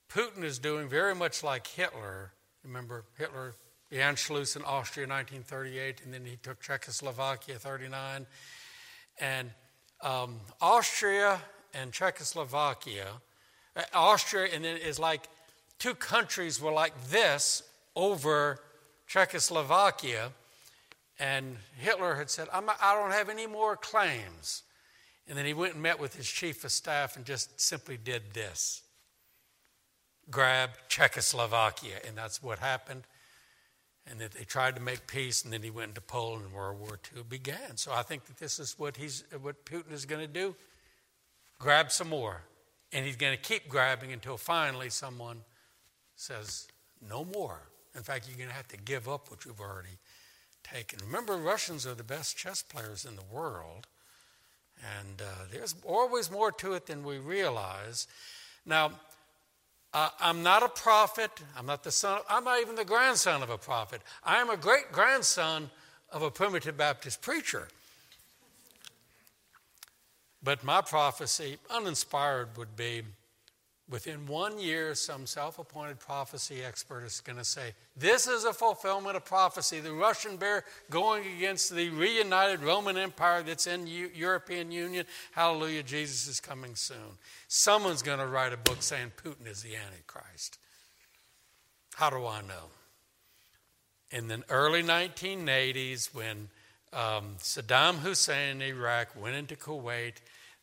Putin 0.08 0.44
is 0.44 0.58
doing 0.58 0.88
very 0.88 1.14
much 1.14 1.42
like 1.42 1.66
Hitler. 1.66 2.32
Remember 2.62 3.04
Hitler, 3.18 3.54
the 3.90 3.96
Anschluss 3.98 4.56
in 4.56 4.62
Austria 4.62 5.06
1938, 5.06 6.02
and 6.04 6.14
then 6.14 6.24
he 6.24 6.36
took 6.36 6.60
Czechoslovakia 6.60 7.56
39. 7.56 8.26
And 9.20 9.50
um, 10.00 10.40
Austria 10.60 11.40
and 11.72 11.92
Czechoslovakia, 11.92 13.08
uh, 13.76 13.82
Austria 13.92 14.48
and 14.52 14.64
then 14.64 14.76
is 14.76 14.98
like 14.98 15.28
two 15.78 15.94
countries 15.94 16.60
were 16.60 16.72
like 16.72 17.08
this 17.08 17.62
over 17.96 18.60
Czechoslovakia. 19.06 20.32
And 21.18 21.56
Hitler 21.78 22.16
had 22.16 22.30
said, 22.30 22.48
I'm, 22.52 22.68
I 22.68 22.94
don't 22.94 23.12
have 23.12 23.28
any 23.28 23.46
more 23.46 23.76
claims. 23.76 24.62
And 25.28 25.38
then 25.38 25.46
he 25.46 25.54
went 25.54 25.74
and 25.74 25.82
met 25.82 26.00
with 26.00 26.16
his 26.16 26.28
chief 26.28 26.64
of 26.64 26.72
staff 26.72 27.16
and 27.16 27.24
just 27.24 27.60
simply 27.60 27.96
did 27.96 28.34
this 28.34 28.83
grab 30.30 30.70
Czechoslovakia. 30.88 31.96
And 32.06 32.16
that's 32.16 32.42
what 32.42 32.58
happened. 32.58 33.04
And 34.06 34.20
that 34.20 34.32
they 34.32 34.44
tried 34.44 34.76
to 34.76 34.82
make 34.82 35.06
peace, 35.06 35.44
and 35.44 35.52
then 35.52 35.62
he 35.62 35.70
went 35.70 35.90
into 35.90 36.02
Poland, 36.02 36.44
and 36.44 36.52
World 36.52 36.78
War 36.78 36.98
II 37.16 37.22
began. 37.22 37.76
So 37.76 37.90
I 37.92 38.02
think 38.02 38.26
that 38.26 38.36
this 38.36 38.58
is 38.58 38.78
what, 38.78 38.98
he's, 38.98 39.24
what 39.40 39.64
Putin 39.64 39.92
is 39.92 40.04
going 40.04 40.20
to 40.20 40.32
do 40.32 40.54
grab 41.58 41.90
some 41.90 42.10
more. 42.10 42.42
And 42.92 43.04
he's 43.04 43.16
going 43.16 43.34
to 43.36 43.42
keep 43.42 43.68
grabbing 43.68 44.12
until 44.12 44.36
finally 44.36 44.90
someone 44.90 45.38
says, 46.14 46.68
no 47.08 47.24
more. 47.24 47.62
In 47.96 48.02
fact, 48.02 48.28
you're 48.28 48.36
going 48.36 48.50
to 48.50 48.54
have 48.54 48.68
to 48.68 48.76
give 48.76 49.08
up 49.08 49.30
what 49.30 49.44
you've 49.44 49.60
already 49.60 49.98
taken. 50.62 50.98
Remember, 51.04 51.36
Russians 51.36 51.86
are 51.86 51.94
the 51.94 52.04
best 52.04 52.36
chess 52.36 52.62
players 52.62 53.04
in 53.04 53.16
the 53.16 53.22
world. 53.32 53.86
And 55.00 55.22
uh, 55.22 55.46
there's 55.50 55.74
always 55.84 56.30
more 56.30 56.52
to 56.52 56.74
it 56.74 56.86
than 56.86 57.04
we 57.04 57.18
realize. 57.18 58.06
Now, 58.66 58.92
uh, 59.94 60.10
I'm 60.20 60.42
not 60.42 60.64
a 60.64 60.68
prophet. 60.68 61.30
I'm 61.56 61.66
not 61.66 61.84
the 61.84 61.92
son. 61.92 62.20
I'm 62.28 62.44
not 62.44 62.60
even 62.60 62.74
the 62.74 62.84
grandson 62.84 63.42
of 63.42 63.48
a 63.48 63.56
prophet. 63.56 64.02
I 64.24 64.38
am 64.38 64.50
a 64.50 64.56
great 64.56 64.90
grandson 64.90 65.70
of 66.10 66.22
a 66.22 66.30
primitive 66.30 66.76
Baptist 66.76 67.22
preacher. 67.22 67.68
But 70.42 70.64
my 70.64 70.80
prophecy, 70.82 71.58
uninspired, 71.70 72.56
would 72.58 72.76
be 72.76 73.02
within 73.88 74.26
one 74.26 74.58
year, 74.58 74.94
some 74.94 75.26
self 75.26 75.58
appointed 75.58 76.00
prophecy 76.00 76.62
expert 76.64 77.04
is 77.04 77.20
going 77.20 77.38
to 77.38 77.44
say, 77.44 77.72
This 77.96 78.26
is 78.26 78.44
a 78.44 78.52
fulfillment 78.52 79.16
of 79.16 79.24
prophecy. 79.24 79.80
The 79.80 79.92
Russian 79.92 80.36
bear 80.36 80.64
going 80.90 81.24
against 81.36 81.74
the 81.74 81.90
reunited 81.90 82.60
Roman 82.60 82.96
Empire 82.96 83.42
that's 83.42 83.66
in 83.66 83.86
U- 83.86 84.10
European 84.14 84.72
Union. 84.72 85.06
Hallelujah, 85.32 85.82
Jesus 85.82 86.26
is 86.26 86.40
coming 86.40 86.74
soon. 86.74 87.18
Someone's 87.48 88.02
going 88.02 88.18
to 88.20 88.26
write 88.26 88.52
a 88.52 88.58
book 88.58 88.82
saying 88.82 89.12
Putin 89.22 89.46
is 89.46 89.62
the 89.62 89.76
Antichrist. 89.76 90.58
How 91.94 92.10
do 92.10 92.26
I 92.26 92.40
know? 92.40 92.70
In 94.10 94.28
the 94.28 94.42
early 94.48 94.82
1980s, 94.82 96.14
when 96.14 96.48
um, 96.92 97.36
Saddam 97.38 97.96
Hussein 97.96 98.56
in 98.56 98.62
Iraq 98.62 99.20
went 99.20 99.34
into 99.34 99.56
Kuwait, 99.56 100.14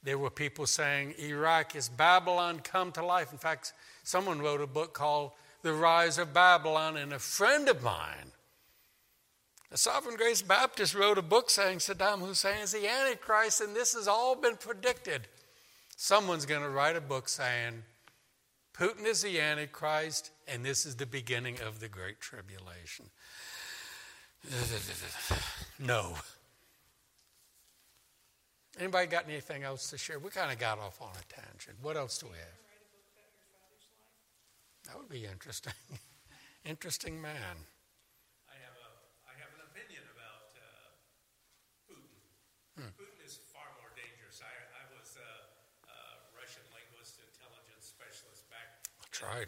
there 0.04 0.18
were 0.18 0.30
people 0.30 0.66
saying 0.66 1.14
Iraq 1.20 1.76
is 1.76 1.88
Babylon 1.90 2.60
come 2.60 2.92
to 2.94 3.06
life. 3.06 3.32
In 3.32 3.38
fact, 3.38 3.74
someone 4.04 4.40
wrote 4.40 4.62
a 4.62 4.68
book 4.68 4.94
called 4.94 5.32
The 5.62 5.74
Rise 5.74 6.18
of 6.18 6.34
Babylon, 6.34 6.98
and 6.98 7.14
a 7.14 7.20
friend 7.20 7.70
of 7.70 7.84
mine, 7.84 8.32
a 9.72 9.78
Sovereign 9.78 10.18
Grace 10.18 10.42
Baptist, 10.42 10.96
wrote 10.96 11.18
a 11.18 11.22
book 11.22 11.50
saying 11.50 11.78
Saddam 11.78 12.20
Hussein 12.20 12.62
is 12.62 12.72
the 12.72 12.88
Antichrist, 12.88 13.62
and 13.62 13.76
this 13.76 13.94
has 13.94 14.08
all 14.08 14.36
been 14.36 14.58
predicted. 14.58 15.28
Someone's 15.96 16.48
going 16.48 16.64
to 16.64 16.70
write 16.70 16.96
a 16.96 17.02
book 17.02 17.30
saying 17.30 17.84
Putin 18.74 19.06
is 19.06 19.22
the 19.22 19.40
Antichrist, 19.40 20.32
and 20.48 20.66
this 20.66 20.86
is 20.86 20.96
the 20.96 21.06
beginning 21.06 21.60
of 21.62 21.80
the 21.80 21.88
Great 21.88 22.20
Tribulation. 22.20 23.06
No. 25.80 26.16
Anybody 28.80 29.08
got 29.08 29.28
anything 29.28 29.64
else 29.64 29.90
to 29.92 29.98
share? 29.98 30.20
We 30.20 30.30
kind 30.30 30.52
of 30.52 30.60
got 30.60 30.80
off 30.80 31.02
on 31.02 31.12
a 31.12 31.26
tangent. 31.28 31.76
What 31.82 31.98
else 31.98 32.18
do 32.18 32.28
we 32.28 32.40
have? 32.40 32.62
That 34.88 35.00
would 35.00 35.08
be 35.08 35.24
interesting. 35.24 35.72
interesting 36.66 37.22
man. 37.22 37.56
I 38.52 38.56
have 38.60 38.76
a, 38.76 38.90
I 39.24 39.34
have 39.40 39.52
an 39.56 39.64
opinion 39.72 40.04
about 40.12 40.52
uh, 40.60 40.68
Putin. 41.88 42.20
Hmm. 42.76 42.92
Putin 43.00 43.20
is 43.24 43.40
far 43.56 43.72
more 43.80 43.92
dangerous. 43.96 44.44
I, 44.44 44.52
I 44.52 44.84
was 44.92 45.16
a, 45.16 45.32
a 45.88 45.96
Russian 46.36 46.64
linguist, 46.76 47.24
intelligence 47.24 47.88
specialist 47.88 48.52
back 48.52 48.84
That's 49.00 49.24
right. 49.24 49.40